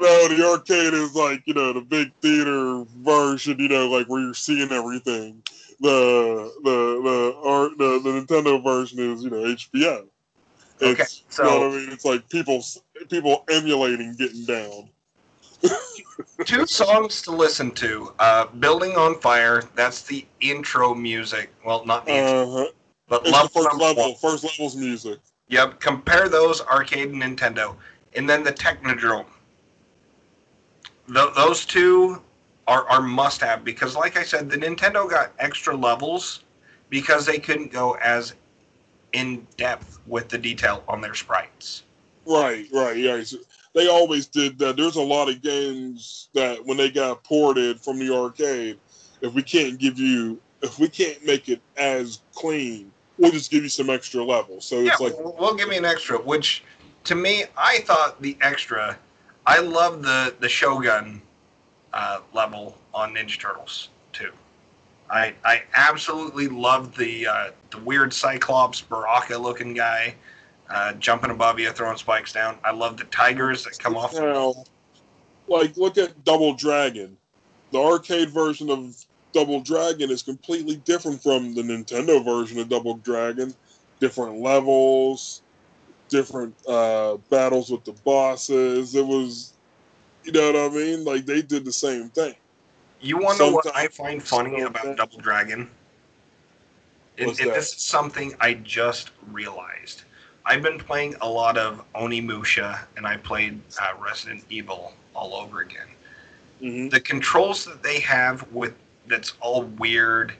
[0.00, 3.58] No, the arcade is like you know the big theater version.
[3.58, 5.42] You know, like where you're seeing everything.
[5.80, 10.06] The the the art the, the Nintendo version is you know HBO.
[10.82, 11.90] Okay, so- you know what I mean?
[11.92, 12.62] It's like people
[13.08, 14.90] people emulating getting down.
[16.44, 18.12] Two songs to listen to.
[18.18, 19.62] Uh, Building on Fire.
[19.74, 21.52] That's the intro music.
[21.64, 22.66] Well, not the intro, Uh,
[23.08, 24.14] but it's first level, one.
[24.16, 25.18] first levels music.
[25.48, 27.76] Yep, compare those arcade and Nintendo,
[28.14, 29.26] and then the Technodrome.
[31.12, 32.22] Th- those two
[32.66, 36.42] are, are must have because, like I said, the Nintendo got extra levels
[36.90, 38.34] because they couldn't go as
[39.12, 41.84] in depth with the detail on their sprites.
[42.26, 43.22] Right, right, yeah.
[43.22, 43.38] So
[43.74, 44.76] They always did that.
[44.76, 48.78] There's a lot of games that when they got ported from the arcade,
[49.22, 53.62] if we can't give you, if we can't make it as clean, we'll just give
[53.62, 54.66] you some extra levels.
[54.66, 56.18] So Yeah, it's like, we'll, we'll give you an extra.
[56.18, 56.64] Which,
[57.04, 58.98] to me, I thought the extra.
[59.46, 61.22] I love the the Shogun
[61.92, 64.32] uh, level on Ninja Turtles too.
[65.10, 70.14] I I absolutely love the uh, the weird Cyclops Baraka looking guy
[70.68, 72.58] uh, jumping above you, throwing spikes down.
[72.64, 74.14] I love the tigers that come off.
[74.14, 74.54] now,
[75.48, 77.16] like look at Double Dragon,
[77.70, 78.96] the arcade version of
[79.32, 83.54] Double Dragon is completely different from the Nintendo version of Double Dragon.
[84.00, 85.40] Different levels,
[86.08, 88.94] different uh, battles with the bosses.
[88.94, 89.54] It was,
[90.24, 91.04] you know what I mean?
[91.04, 92.34] Like they did the same thing.
[93.00, 95.70] You want to know what I find funny about Double Dragon?
[97.18, 100.04] And, and this is something I just realized.
[100.44, 105.60] I've been playing a lot of Onimusha, and I played uh, Resident Evil all over
[105.60, 105.88] again.
[106.60, 108.74] hmm The controls that they have with
[109.06, 110.34] that's all weird,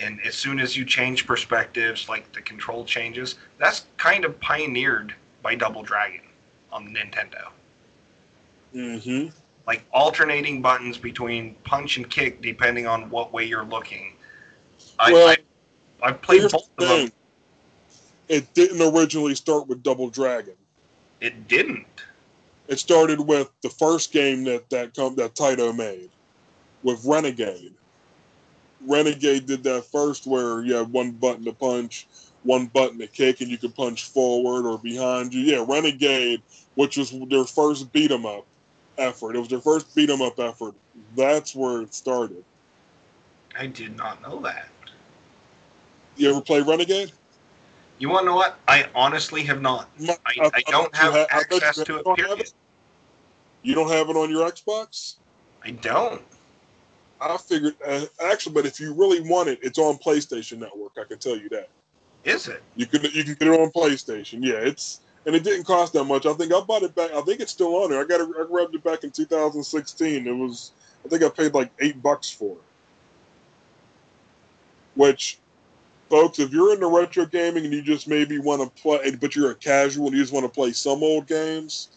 [0.00, 5.14] and as soon as you change perspectives, like the control changes, that's kind of pioneered
[5.42, 6.22] by Double Dragon
[6.72, 7.48] on Nintendo.
[8.72, 9.28] hmm
[9.66, 14.14] like alternating buttons between punch and kick depending on what way you're looking.
[14.98, 15.36] I, Well, I,
[16.08, 16.98] I played both the of them.
[17.08, 17.12] thing.
[18.28, 20.54] It didn't originally start with Double Dragon.
[21.20, 21.86] It didn't.
[22.68, 26.08] It started with the first game that that com- that Taito made
[26.82, 27.74] with Renegade.
[28.86, 32.06] Renegade did that first where you had one button to punch,
[32.42, 35.40] one button to kick, and you could punch forward or behind you.
[35.40, 36.42] Yeah, Renegade,
[36.74, 38.46] which was their first beat 'em up
[38.96, 39.36] effort.
[39.36, 40.74] It was their first beat 'em up effort.
[41.16, 42.44] That's where it started.
[43.58, 44.68] I did not know that.
[46.16, 47.12] You ever play Renegade?
[47.98, 48.58] You want to know what?
[48.68, 49.88] I honestly have not.
[50.00, 52.06] I, I- I I don't have ha- I bet you access to it.
[52.06, 52.40] have Period.
[52.40, 52.52] it?
[53.62, 55.16] You don't have it on your Xbox?
[55.64, 56.22] I don't.
[57.20, 60.92] I figured, uh, actually, but if you really want it, it's on PlayStation Network.
[60.98, 61.68] I can tell you that.
[62.24, 62.62] Is it?
[62.76, 64.38] You can you can get it on PlayStation.
[64.44, 66.26] Yeah, it's and it didn't cost that much.
[66.26, 67.12] I think I bought it back.
[67.12, 68.00] I think it's still on there.
[68.00, 68.28] I got it.
[68.38, 70.26] I grabbed it back in 2016.
[70.26, 70.72] It was.
[71.04, 72.62] I think I paid like eight bucks for it.
[74.94, 75.38] Which,
[76.10, 79.52] folks, if you're into retro gaming and you just maybe want to play, but you're
[79.52, 81.90] a casual and you just want to play some old games,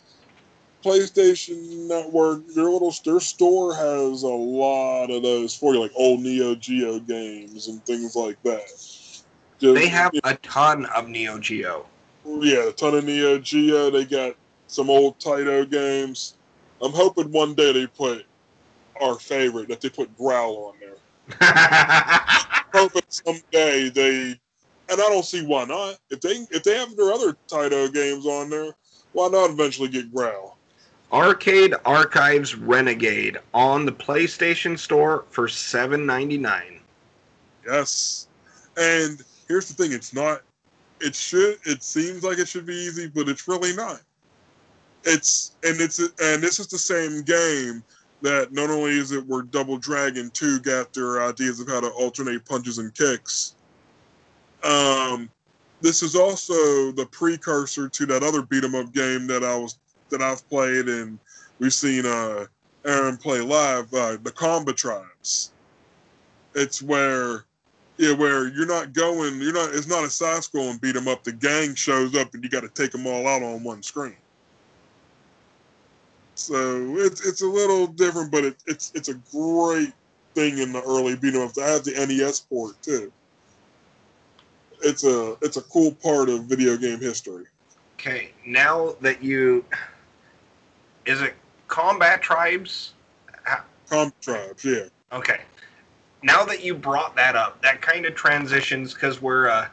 [0.84, 6.22] PlayStation Network, their little their store has a lot of those for you, like old
[6.22, 8.68] Neo Geo games and things like that.
[9.60, 11.86] Just- They have a ton of Neo Geo.
[12.26, 13.90] yeah, a ton of Neo Geo.
[13.90, 14.36] They got
[14.68, 16.36] some old Taito games.
[16.82, 18.26] I'm hoping one day they put
[19.02, 20.98] our favorite, that they put Growl on there.
[22.74, 24.40] hoping someday they, and
[24.90, 25.98] I don't see why not.
[26.10, 28.74] If they if they have their other Taito games on there,
[29.14, 30.58] why not eventually get Growl?
[31.12, 36.80] Arcade Archives Renegade on the PlayStation Store for seven ninety nine.
[37.66, 38.28] Yes,
[38.78, 40.42] and here's the thing: it's not.
[41.02, 41.58] It should.
[41.66, 44.02] It seems like it should be easy, but it's really not.
[45.04, 47.84] It's and it's and this is the same game
[48.22, 51.90] that not only is it where Double Dragon Two got their ideas of how to
[51.90, 53.56] alternate punches and kicks.
[54.64, 55.30] Um,
[55.82, 59.78] this is also the precursor to that other beat 'em up game that I was
[60.12, 61.20] that I've played and
[61.60, 62.46] we've seen uh
[62.86, 63.94] Aaron play live.
[63.94, 65.52] Uh, the Combatribes.
[66.56, 67.46] It's where
[67.98, 69.76] yeah, where you're not going, you're not.
[69.76, 71.24] It's not a side scroll and beat them up.
[71.24, 74.16] The gang shows up and you got to take them all out on one screen.
[76.34, 79.94] So it's it's a little different, but it, it's it's a great
[80.34, 81.60] thing in the early beat 'em ups.
[81.60, 83.12] I have the NES port too.
[84.82, 87.46] It's a it's a cool part of video game history.
[88.00, 89.64] Okay, now that you
[91.06, 91.34] is it
[91.68, 92.92] Combatribes?
[93.90, 94.86] Combat tribes, yeah.
[95.12, 95.42] Okay.
[96.24, 99.68] Now that you brought that up, that kind of transitions because we're uh,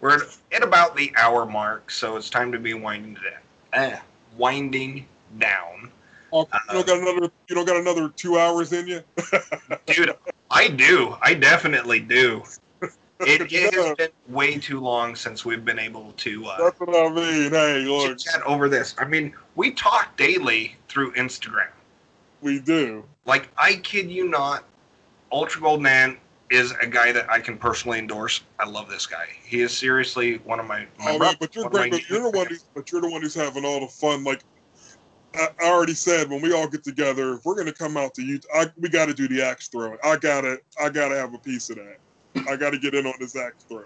[0.00, 0.20] we're
[0.52, 3.92] at about the hour mark, so it's time to be winding down.
[3.92, 3.98] Uh,
[4.36, 5.06] winding
[5.38, 5.90] down,
[6.36, 9.02] Oh, you don't got another you don't got another two hours in you.
[9.86, 10.16] dude.
[10.50, 11.16] I do.
[11.22, 12.42] I definitely do.
[13.26, 16.96] It, it has been way too long since we've been able to uh, That's what
[16.96, 17.50] I mean.
[17.50, 18.94] Hey, chat over this.
[18.98, 21.68] I mean, we talk daily through Instagram.
[22.40, 23.04] we do.
[23.26, 24.64] Like, I kid you not,
[25.32, 26.18] Ultra Gold Man
[26.50, 28.42] is a guy that I can personally endorse.
[28.58, 29.26] I love this guy.
[29.44, 30.86] He is seriously one of my.
[30.98, 31.90] my Oh, man, but you're one great.
[31.90, 32.46] But you're the one.
[32.46, 34.24] Who's, but you're the one who's having all the fun.
[34.24, 34.42] Like
[35.34, 38.22] I, I already said, when we all get together, if we're gonna come out to
[38.22, 39.98] you, I, we got to do the axe throwing.
[40.04, 41.98] I gotta, I gotta have a piece of that.
[42.48, 43.84] I gotta get in on this axe throw.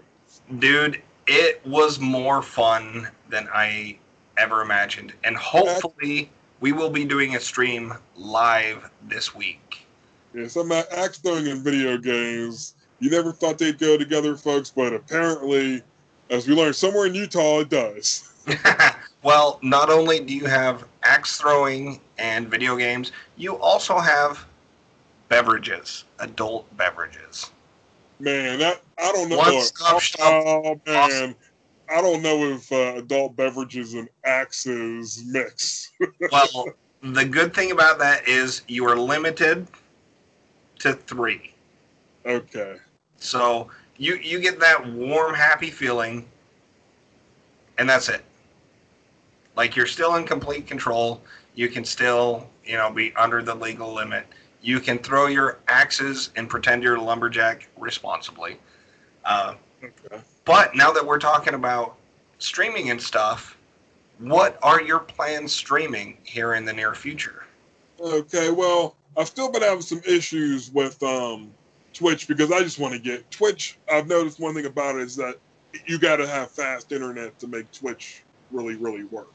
[0.58, 3.98] Dude, it was more fun than I
[4.36, 5.12] ever imagined.
[5.24, 6.30] And hopefully,
[6.60, 9.86] we will be doing a stream live this week.
[10.34, 12.74] Yeah, some axe throwing in video games.
[13.00, 15.82] You never thought they'd go together, folks, but apparently,
[16.30, 18.32] as we learned somewhere in Utah, it does.
[19.22, 24.44] well, not only do you have axe throwing and video games, you also have
[25.28, 27.50] beverages, adult beverages.
[28.20, 29.38] Man, that I don't know.
[29.38, 30.20] One stop oh, shop.
[30.20, 31.34] oh, man.
[31.90, 35.92] I don't know if uh, adult beverages and axes mix.
[36.32, 36.66] Well,
[37.02, 39.66] the good thing about that is you are limited
[40.80, 41.54] to three.
[42.26, 42.76] Okay.
[43.18, 46.26] So you you get that warm, happy feeling,
[47.78, 48.24] and that's it.
[49.56, 51.22] Like you're still in complete control.
[51.54, 54.26] You can still, you know, be under the legal limit.
[54.60, 58.58] You can throw your axes and pretend you're a lumberjack responsibly.
[59.24, 60.20] Uh, Okay.
[60.44, 61.94] but now that we're talking about
[62.38, 63.56] streaming and stuff,
[64.18, 67.44] what are your plans streaming here in the near future?
[68.00, 71.52] Okay, well, I've still been having some issues with um,
[71.94, 73.78] Twitch because I just want to get Twitch.
[73.90, 75.36] I've noticed one thing about it is that
[75.86, 79.28] you got to have fast internet to make Twitch really, really work.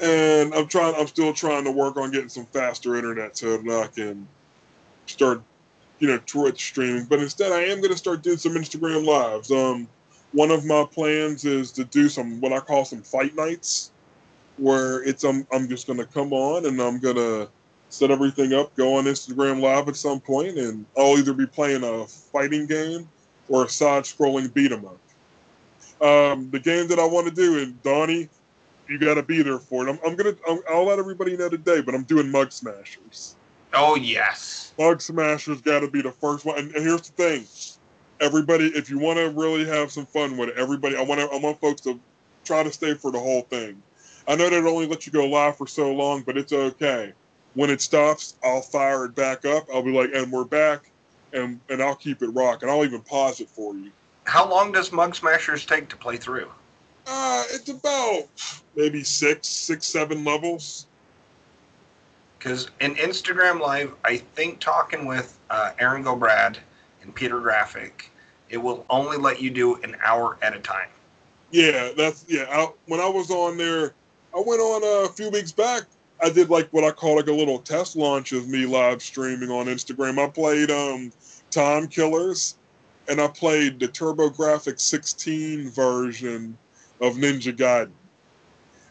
[0.00, 0.94] And I'm trying.
[0.94, 4.28] I'm still trying to work on getting some faster internet so that I can
[5.06, 5.42] start,
[5.98, 7.04] you know, Twitch streaming.
[7.06, 9.50] But instead, I am going to start doing some Instagram lives.
[9.50, 9.88] Um,
[10.32, 13.90] one of my plans is to do some what I call some fight nights,
[14.56, 17.48] where it's I'm I'm just going to come on and I'm going to
[17.90, 21.82] set everything up, go on Instagram Live at some point, and I'll either be playing
[21.84, 23.08] a fighting game
[23.48, 24.98] or a side-scrolling beat 'em up.
[26.06, 28.28] Um, the game that I want to do, and Donnie,
[28.88, 29.90] you got to be there for it.
[29.90, 33.36] I'm, I'm gonna, I'm, I'll let everybody know today, but I'm doing Mug Smashers.
[33.74, 34.72] Oh yes.
[34.78, 36.58] Mug Smashers got to be the first one.
[36.58, 37.46] And, and here's the thing,
[38.20, 41.26] everybody, if you want to really have some fun with it, everybody, I want to,
[41.28, 41.98] I want folks to
[42.44, 43.82] try to stay for the whole thing.
[44.26, 47.12] I know they only let you go live for so long, but it's okay.
[47.54, 49.66] When it stops, I'll fire it back up.
[49.72, 50.90] I'll be like, and we're back,
[51.32, 52.68] and and I'll keep it rocking.
[52.68, 53.90] I'll even pause it for you.
[54.24, 56.50] How long does Mug Smashers take to play through?
[57.08, 58.28] Uh, it's about
[58.76, 60.86] maybe six, six, seven levels.
[62.38, 66.58] Because in Instagram Live, I think talking with uh, Aaron Gobrad
[67.02, 68.10] and Peter Graphic,
[68.50, 70.88] it will only let you do an hour at a time.
[71.50, 72.44] Yeah, that's yeah.
[72.50, 73.94] I, when I was on there,
[74.34, 75.84] I went on uh, a few weeks back.
[76.22, 79.50] I did like what I call like a little test launch of me live streaming
[79.50, 80.22] on Instagram.
[80.22, 81.10] I played um
[81.50, 82.56] Time Killers,
[83.08, 86.58] and I played the TurboGrafx 16 version
[87.00, 87.90] of Ninja Gaiden,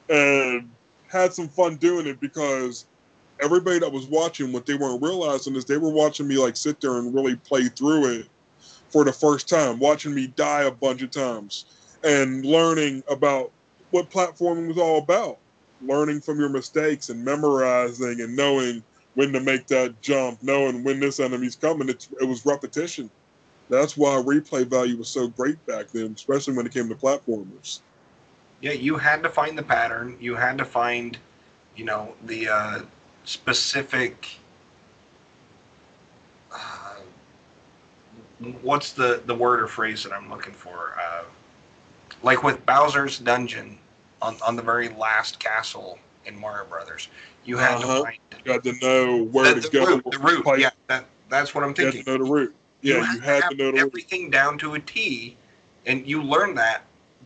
[0.09, 0.69] and
[1.07, 2.85] had some fun doing it because
[3.39, 6.81] everybody that was watching, what they weren't realizing is they were watching me like sit
[6.81, 8.27] there and really play through it
[8.89, 11.65] for the first time, watching me die a bunch of times
[12.03, 13.51] and learning about
[13.91, 15.37] what platforming was all about,
[15.81, 18.83] learning from your mistakes and memorizing and knowing
[19.15, 21.89] when to make that jump, knowing when this enemy's coming.
[21.89, 23.09] It's, it was repetition.
[23.69, 27.81] That's why replay value was so great back then, especially when it came to platformers.
[28.61, 30.17] Yeah, you had to find the pattern.
[30.19, 31.17] You had to find,
[31.75, 32.81] you know, the uh,
[33.23, 34.27] specific.
[36.51, 36.95] Uh,
[38.61, 40.97] what's the the word or phrase that I'm looking for?
[40.99, 41.23] Uh,
[42.23, 43.77] like with Bowser's dungeon
[44.21, 47.09] on on the very last castle in Mario Brothers,
[47.45, 47.99] you had Uh-huh.
[47.99, 49.85] to find You got to know where the, to the go.
[49.85, 50.11] route.
[50.11, 50.59] The route.
[50.59, 52.55] Yeah, that that's what I'm You had to know the route.
[52.81, 53.79] Yeah, you had to have know the route.
[53.87, 55.35] everything down to a T,
[55.85, 56.83] and you learn that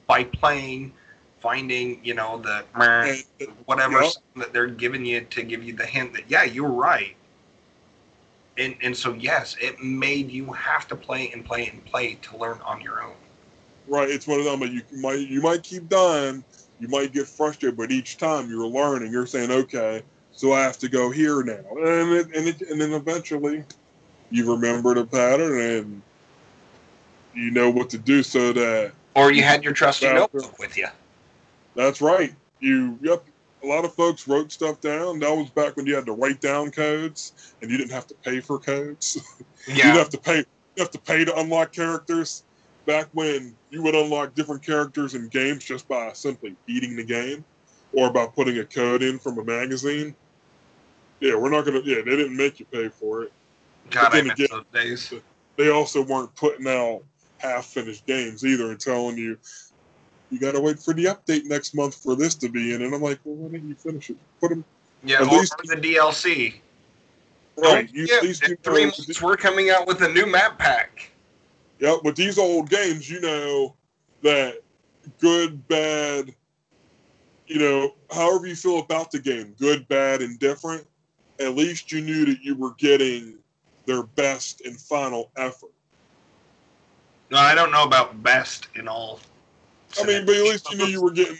[0.07, 0.93] by playing,
[1.41, 4.11] finding, you know, the meh, And- whatever Yeah.
[4.37, 7.15] that they're giving you to give you the hint that yeah, you're right.
[8.57, 12.37] And and so yes, it made you have to play and play and play to
[12.37, 13.15] learn on your own.
[13.87, 14.59] Right, it's one of them.
[14.59, 16.43] But you might you might keep dying,
[16.79, 20.77] you might get frustrated, but each time you're learning, you're saying, okay, so I have
[20.79, 23.63] to go here now, and it, and it, and then eventually,
[24.29, 26.01] you remember the pattern and
[27.33, 30.87] you know what to do, so that Or you had your trusty notebook with you.
[31.75, 32.33] That's right.
[32.59, 33.23] You yep.
[33.63, 35.19] A lot of folks wrote stuff down.
[35.19, 38.15] That was back when you had to write down codes, and you didn't have to
[38.15, 39.17] pay for codes.
[39.67, 39.89] Yeah.
[39.89, 40.37] You'd have to pay.
[40.37, 42.41] You have to pay to unlock characters.
[42.87, 47.45] Back when you would unlock different characters in games just by simply beating the game,
[47.93, 50.15] or by putting a code in from a magazine.
[51.19, 51.81] Yeah, we're not gonna.
[51.85, 53.31] Yeah, they didn't make you pay for it.
[53.91, 55.13] God, I miss again- those days.
[55.57, 57.03] They also weren't putting out
[57.37, 59.37] half-finished games either, and telling you
[60.31, 62.81] you got to wait for the update next month for this to be in.
[62.81, 64.17] And I'm like, well, why didn't you finish it?
[64.39, 64.63] Put them
[65.03, 66.55] Yeah, At or least- the DLC.
[67.57, 67.85] right.
[67.87, 70.25] Don't You, forget, at least in three know- months we're coming out with a new
[70.25, 71.11] map pack.
[71.79, 73.75] Yeah, with these old games, you know
[74.21, 74.61] that
[75.19, 76.33] good, bad,
[77.47, 80.85] you know, however you feel about the game, good, bad, indifferent,
[81.39, 83.33] at least you knew that you were getting
[83.87, 85.71] their best and final effort.
[87.31, 89.19] No, I don't know about best in all.
[89.99, 91.37] I mean, but at least you knew you were getting,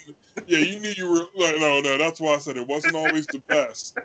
[0.47, 3.27] yeah, you knew you were, like, no, no, that's why I said it wasn't always
[3.27, 3.97] the best,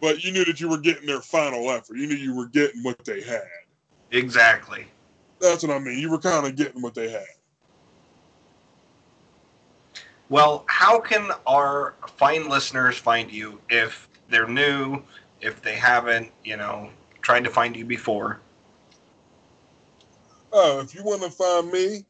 [0.00, 1.96] but you knew that you were getting their final effort.
[1.96, 3.42] You knew you were getting what they had.
[4.10, 4.86] Exactly.
[5.40, 5.98] That's what I mean.
[5.98, 7.26] You were kind of getting what they had.
[10.28, 15.02] Well, how can our fine listeners find you if they're new,
[15.40, 16.90] if they haven't, you know,
[17.20, 18.40] tried to find you before?
[20.52, 22.04] Uh, if you want to find me,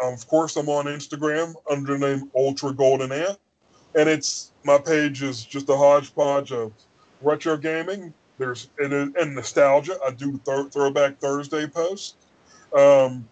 [0.00, 3.38] of course, I'm on Instagram under the name Ultra Golden Ant,
[3.94, 6.72] and it's my page is just a hodgepodge of
[7.20, 8.12] retro gaming.
[8.38, 9.98] There's and, and nostalgia.
[10.06, 12.14] I do th- throwback Thursday posts,
[12.76, 13.28] um,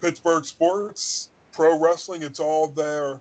[0.00, 2.22] Pittsburgh sports, pro wrestling.
[2.22, 3.20] It's all there,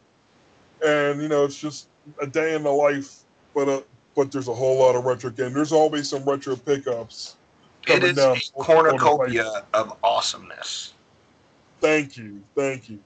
[0.86, 1.88] and you know it's just
[2.22, 3.24] a day in the life.
[3.54, 3.82] But uh,
[4.16, 5.54] but there's a whole lot of retro game.
[5.54, 7.36] There's always some retro pickups.
[7.88, 10.94] It is a cornucopia of awesomeness.
[11.82, 13.00] Thank you, thank you.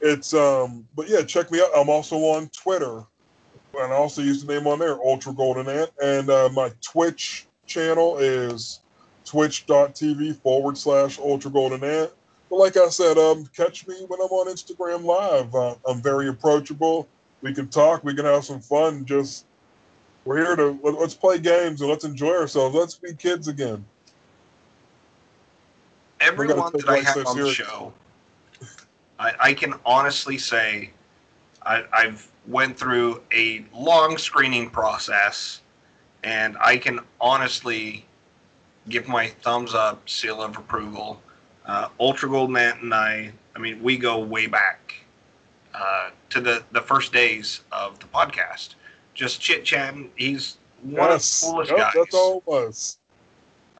[0.00, 1.70] It's um, but yeah, check me out.
[1.76, 3.04] I'm also on Twitter,
[3.78, 7.46] and I also use the name on there, Ultra Golden Ant, and uh, my Twitch
[7.66, 8.80] channel is
[9.24, 12.10] twitch.tv forward slash Ultra Golden Ant.
[12.48, 15.54] But like I said, um, catch me when I'm on Instagram Live.
[15.54, 17.08] Uh, I'm very approachable.
[17.42, 18.02] We can talk.
[18.02, 19.04] We can have some fun.
[19.04, 19.46] Just
[20.24, 22.74] we're here to let, us play games and let's enjoy ourselves.
[22.74, 23.84] Let's be kids again.
[26.20, 27.92] Everyone that I have on the show,
[29.18, 30.90] I, I, can honestly say
[31.62, 35.60] I, I've went through a long screening process,
[36.22, 38.04] and I can honestly
[38.88, 41.20] give my thumbs up, seal of approval.
[41.66, 44.94] Uh, Ultra Gold Ant and I, I mean, we go way back
[45.74, 48.74] uh, to the, the first days of the podcast
[49.20, 50.10] just chit chatting.
[50.16, 51.42] He's one yes.
[51.42, 51.92] of the coolest yep, guys.
[51.94, 52.98] That's all it was.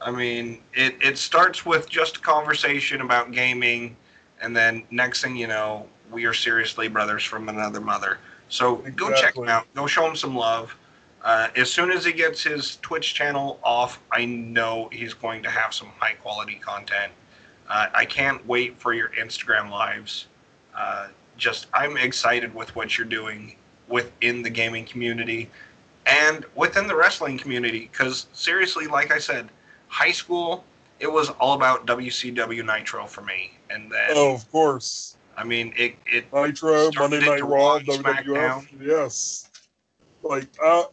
[0.01, 3.97] I mean, it, it starts with just a conversation about gaming,
[4.41, 8.19] and then next thing you know, we are seriously brothers from another mother.
[8.49, 8.93] So exactly.
[8.93, 9.67] go check him out.
[9.75, 10.77] Go show him some love.
[11.23, 15.51] Uh, as soon as he gets his Twitch channel off, I know he's going to
[15.51, 17.13] have some high quality content.
[17.69, 20.27] Uh, I can't wait for your Instagram lives.
[20.75, 23.55] Uh, just, I'm excited with what you're doing
[23.89, 25.51] within the gaming community
[26.07, 27.91] and within the wrestling community.
[27.93, 29.51] Because seriously, like I said,
[29.91, 30.65] high school
[31.01, 35.17] it was all about WCW Nitro for me, and then oh, of course.
[35.37, 39.49] I mean, it it Nitro Monday Night Raw, WWF, yes.
[40.23, 40.85] Like I,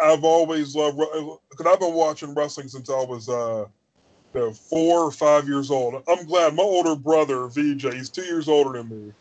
[0.00, 0.98] I've always loved
[1.50, 3.66] because I've been watching wrestling since I was uh,
[4.34, 6.02] you know, four or five years old.
[6.08, 9.12] I'm glad my older brother VJ, he's two years older than me.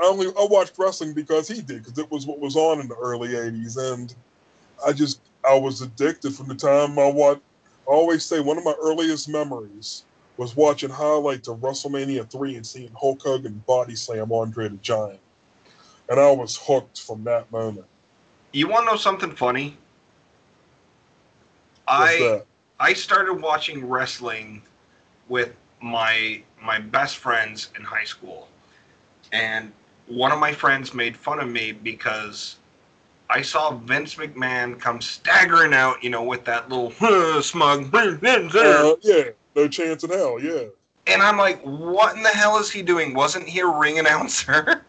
[0.00, 2.88] I only I watched wrestling because he did because it was what was on in
[2.88, 4.12] the early '80s, and
[4.84, 7.42] I just I was addicted from the time I watched.
[7.88, 10.04] I always say one of my earliest memories
[10.36, 15.20] was watching highlights of WrestleMania three and seeing Hulk Hogan body slam Andre the Giant,
[16.08, 17.86] and I was hooked from that moment.
[18.52, 19.76] You want to know something funny?
[21.86, 22.46] What's I that?
[22.80, 24.62] I started watching wrestling
[25.28, 28.48] with my my best friends in high school,
[29.32, 29.70] and
[30.06, 32.56] one of my friends made fun of me because
[33.34, 37.92] I saw Vince McMahon come staggering out, you know, with that little uh, smug.
[38.54, 39.24] Uh, yeah,
[39.56, 40.66] no chance in hell, yeah.
[41.08, 43.12] And I'm like, what in the hell is he doing?
[43.12, 44.84] Wasn't he a ring announcer?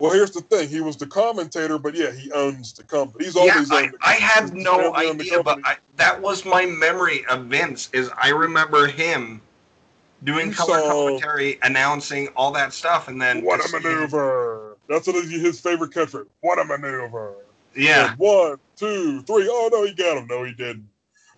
[0.00, 0.68] Well, here's the thing.
[0.68, 3.24] He was the commentator, but yeah, he owns the company.
[3.24, 7.46] He's always yeah, I, I had no idea, but I, that was my memory of
[7.46, 7.88] Vince.
[7.92, 9.40] Is I remember him
[10.24, 14.76] doing color commentary, announcing all that stuff, and then what a maneuver!
[14.88, 16.26] That's what his favorite catchphrase.
[16.40, 17.36] What a maneuver!
[17.76, 18.10] Yeah.
[18.10, 19.48] And one, two, three.
[19.50, 20.26] Oh no, he got him.
[20.26, 20.88] No, he didn't.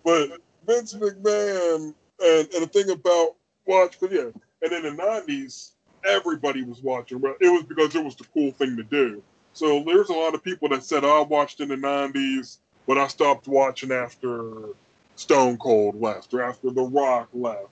[0.03, 3.35] But Vince McMahon, and and the thing about
[3.65, 4.29] watch, but yeah,
[4.61, 5.71] and in the '90s,
[6.05, 7.21] everybody was watching.
[7.39, 9.21] It was because it was the cool thing to do.
[9.53, 12.57] So there's a lot of people that said, oh, "I watched in the '90s,
[12.87, 14.69] but I stopped watching after
[15.15, 17.69] Stone Cold left or after The Rock left."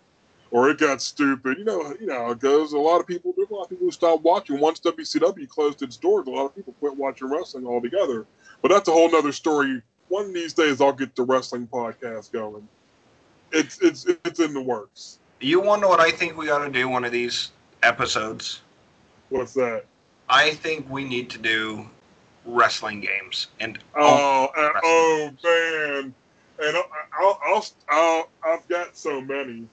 [0.52, 1.58] or it got stupid.
[1.58, 2.74] You know, you know it goes.
[2.74, 5.82] A lot of people, there's a lot of people who stopped watching once WCW closed
[5.82, 6.28] its doors.
[6.28, 8.26] A lot of people quit watching wrestling altogether.
[8.62, 9.82] But that's a whole nother story.
[10.10, 12.68] One of these days, I'll get the wrestling podcast going.
[13.52, 15.20] It's it's it's in the works.
[15.40, 17.52] You know what I think we ought to do one of these
[17.84, 18.62] episodes?
[19.30, 19.86] What's that?
[20.30, 21.88] I think we need to do
[22.46, 26.14] wrestling games and oh uh, oh man,
[26.60, 26.78] and
[27.20, 29.68] I'll, I'll, I'll, I've got so many.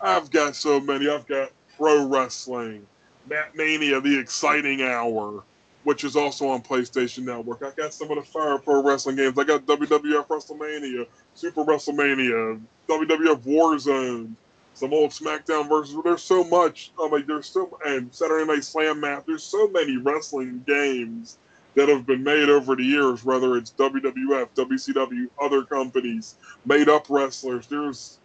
[0.00, 1.08] I've got so many.
[1.08, 2.86] I've got pro wrestling,
[3.28, 5.42] Mat Mania, the exciting hour,
[5.84, 7.62] which is also on PlayStation Network.
[7.62, 9.38] I got some of the Fire Pro Wrestling games.
[9.38, 14.34] I got WWF WrestleMania, Super WrestleMania, WWF Warzone,
[14.74, 15.96] some old SmackDown versus.
[16.04, 16.92] There's so much.
[17.00, 19.26] I mean, there's so and Saturday Night Slam Masters.
[19.26, 21.38] There's so many wrestling games
[21.74, 23.24] that have been made over the years.
[23.24, 26.36] Whether it's WWF, WCW, other companies,
[26.66, 27.66] made up wrestlers.
[27.66, 28.18] There's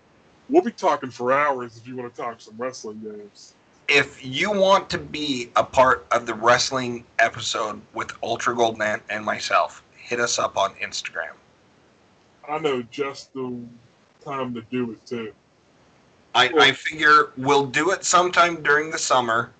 [0.50, 3.54] we'll be talking for hours if you want to talk some wrestling games.
[3.88, 9.04] If you want to be a part of the wrestling episode with Ultra Gold Ant
[9.10, 11.34] and myself, hit us up on Instagram.
[12.50, 13.60] I know just the
[14.24, 15.34] time to do it too.
[16.34, 19.52] I, I figure we'll do it sometime during the summer.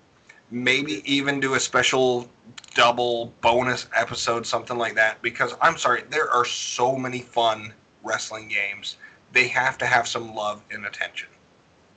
[0.50, 2.28] Maybe even do a special
[2.74, 5.22] double bonus episode, something like that.
[5.22, 7.72] Because I'm sorry, there are so many fun
[8.04, 8.96] wrestling games.
[9.32, 11.28] They have to have some love and attention.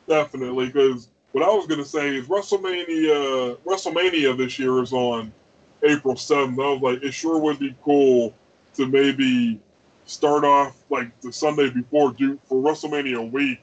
[0.08, 3.58] Definitely, because what I was gonna say is WrestleMania.
[3.66, 5.32] WrestleMania this year is on
[5.84, 6.60] April seventh.
[6.60, 8.34] I was like, it sure would be cool
[8.76, 9.60] to maybe
[10.06, 13.62] start off like the Sunday before, do for WrestleMania week.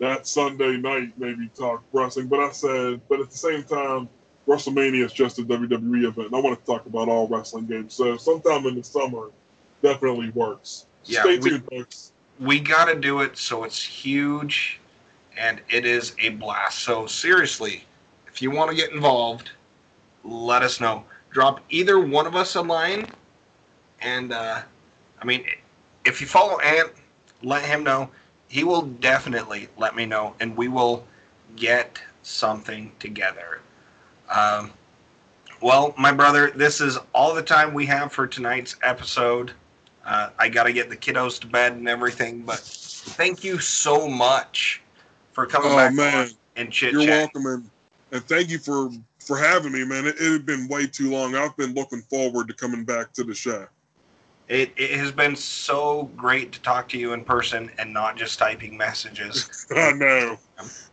[0.00, 2.26] That Sunday night, maybe talk wrestling.
[2.26, 4.08] But I said, but at the same time,
[4.48, 6.26] WrestleMania is just a WWE event.
[6.26, 7.94] And I want to talk about all wrestling games.
[7.94, 9.30] So sometime in the summer
[9.82, 10.86] definitely works.
[11.04, 12.12] Yeah, Stay we- tuned, folks.
[12.40, 14.80] we got to do it so it's huge
[15.36, 16.80] and it is a blast.
[16.80, 17.84] So, seriously,
[18.26, 19.50] if you want to get involved,
[20.24, 21.04] let us know.
[21.30, 23.06] Drop either one of us a line.
[24.00, 24.62] And, uh,
[25.20, 25.44] I mean,
[26.04, 26.92] if you follow Ant,
[27.42, 28.10] let him know.
[28.48, 31.04] He will definitely let me know, and we will
[31.56, 33.60] get something together.
[34.30, 34.72] Um,
[35.60, 39.52] well, my brother, this is all the time we have for tonight's episode.
[40.04, 44.08] Uh, I got to get the kiddos to bed and everything, but thank you so
[44.08, 44.82] much
[45.34, 46.30] for coming Oh, back man.
[46.56, 47.70] and chit You're welcome, and,
[48.12, 50.06] and thank you for for having me, man.
[50.06, 51.34] It, it had been way too long.
[51.34, 53.66] I've been looking forward to coming back to the show.
[54.48, 58.38] It, it has been so great to talk to you in person and not just
[58.38, 59.66] typing messages.
[59.76, 60.38] I know,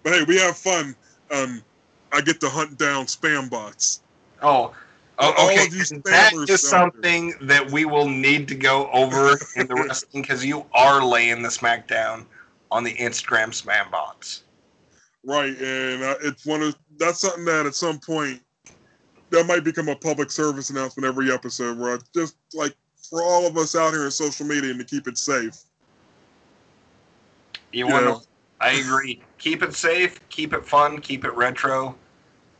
[0.03, 0.95] but hey, we have fun.
[1.31, 1.61] Um,
[2.13, 4.01] I get to hunt down spam bots.
[4.41, 4.73] Oh,
[5.19, 5.55] okay.
[5.55, 8.89] That is you And that spammers is out something that we will need to go
[8.91, 12.25] over in the wrestling because you are laying the smackdown
[12.71, 14.43] on the Instagram spam box.
[15.23, 18.41] Right, and uh, it's one of that's something that at some point
[19.29, 22.75] that might become a public service announcement every episode, where I just like
[23.09, 25.57] for all of us out here in social media and to keep it safe.
[27.71, 27.93] You Yeah.
[27.93, 28.27] want to?
[28.59, 29.21] I agree.
[29.37, 30.19] Keep it safe.
[30.29, 30.99] Keep it fun.
[31.01, 31.95] Keep it retro.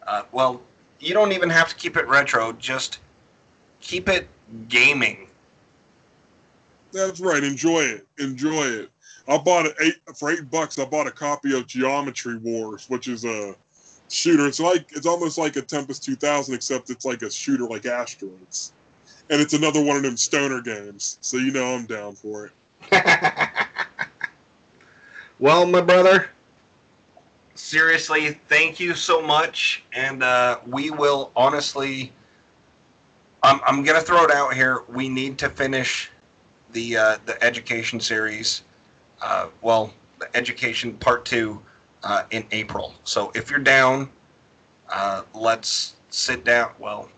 [0.08, 0.62] Uh, well,
[1.00, 2.54] you don't even have to keep it retro.
[2.54, 3.00] Just
[3.82, 4.28] keep it
[4.68, 5.28] gaming.
[6.92, 7.44] That's right.
[7.44, 8.08] Enjoy it.
[8.20, 8.92] Enjoy it.
[9.28, 10.80] I bought it eight for eight bucks.
[10.80, 13.56] I bought a copy of Geometry Wars, which is a
[14.10, 14.48] shooter.
[14.48, 18.74] It's like it's almost like a Tempest 2000, except it's like a shooter like Asteroids,
[19.30, 21.18] and it's another one of them stoner games.
[21.22, 22.52] So you know I'm down for it.
[25.40, 26.30] well, my brother,
[27.56, 32.12] seriously, thank you so much, and uh, we will honestly.
[33.44, 34.84] I'm I'm gonna throw it out here.
[34.88, 36.12] We need to finish
[36.74, 38.64] the uh, the education series.
[39.22, 39.94] Uh, well,
[40.34, 41.62] education part two
[42.04, 42.94] uh, in April.
[43.04, 44.10] So if you're down,
[44.90, 46.72] uh, let's sit down.
[46.80, 47.10] Well,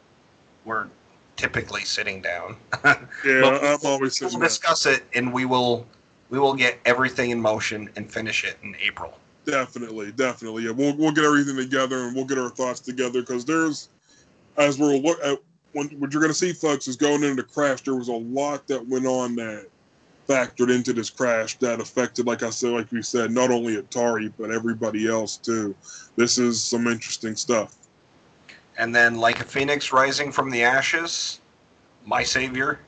[0.65, 0.87] we're
[1.35, 2.57] typically sitting down.
[3.25, 4.41] Yeah, I'm always we'll sitting down.
[4.41, 5.85] discuss it, and we will
[6.29, 9.17] we will get everything in motion and finish it in April.
[9.45, 10.63] Definitely, definitely.
[10.63, 13.89] Yeah, we'll we'll get everything together and we'll get our thoughts together because there's,
[14.57, 15.39] as we're look at
[15.73, 17.81] when what you're going to see, folks, is going into the crash.
[17.81, 19.67] There was a lot that went on that
[20.27, 24.31] factored into this crash that affected, like I said, like we said, not only Atari
[24.37, 25.75] but everybody else too.
[26.15, 27.75] This is some interesting stuff.
[28.77, 31.39] And then, like a phoenix rising from the ashes,
[32.05, 32.79] my savior.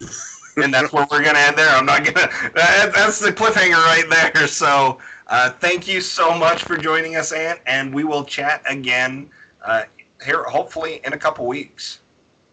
[0.56, 1.68] and that's where we're gonna end there.
[1.68, 2.28] I'm not gonna.
[2.54, 4.46] That, that's the cliffhanger right there.
[4.46, 9.30] So, uh, thank you so much for joining us, Ant, and we will chat again
[9.62, 9.84] uh,
[10.24, 12.00] here, hopefully in a couple weeks.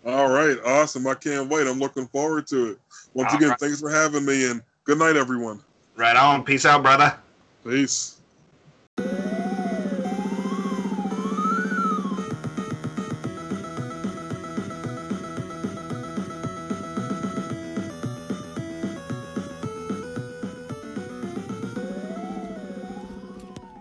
[0.05, 1.07] All right, awesome.
[1.07, 1.67] I can't wait.
[1.67, 2.79] I'm looking forward to it.
[3.17, 3.59] Once All again, right.
[3.59, 5.59] thanks for having me and good night, everyone.
[5.95, 6.43] Right on.
[6.43, 7.17] Peace out, brother.
[7.65, 8.17] Peace.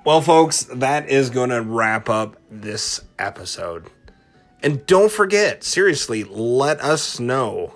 [0.03, 3.91] Well, folks, that is going to wrap up this episode.
[4.63, 7.75] And don't forget, seriously, let us know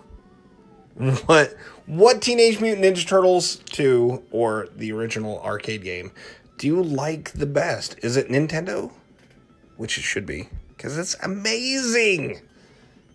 [1.27, 1.57] what
[1.87, 6.13] what Teenage Mutant Ninja Turtles 2 or the original arcade game
[6.61, 7.97] do you like the best?
[8.03, 8.93] Is it Nintendo?
[9.79, 12.43] Which it should be, because it's amazing.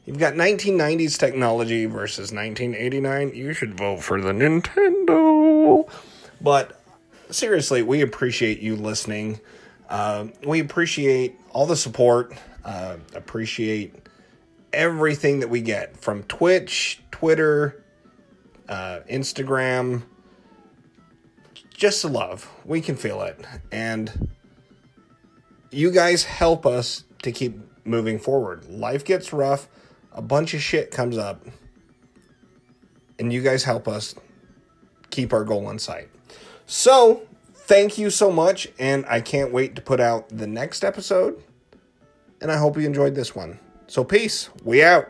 [0.03, 3.35] You've got 1990s technology versus 1989.
[3.35, 5.87] You should vote for the Nintendo.
[6.41, 6.81] But
[7.29, 9.39] seriously, we appreciate you listening.
[9.89, 12.33] Uh, we appreciate all the support.
[12.63, 13.93] Uh, appreciate
[14.73, 17.83] everything that we get from Twitch, Twitter,
[18.69, 20.03] uh, Instagram.
[21.73, 22.47] Just the love.
[22.63, 23.43] We can feel it.
[23.71, 24.29] And
[25.71, 28.69] you guys help us to keep moving forward.
[28.69, 29.67] Life gets rough,
[30.11, 31.43] a bunch of shit comes up,
[33.17, 34.13] and you guys help us
[35.09, 36.09] keep our goal in sight.
[36.67, 37.23] So,
[37.55, 41.41] Thank you so much, and I can't wait to put out the next episode.
[42.39, 43.59] And I hope you enjoyed this one.
[43.87, 44.51] So, peace.
[44.63, 45.07] We out.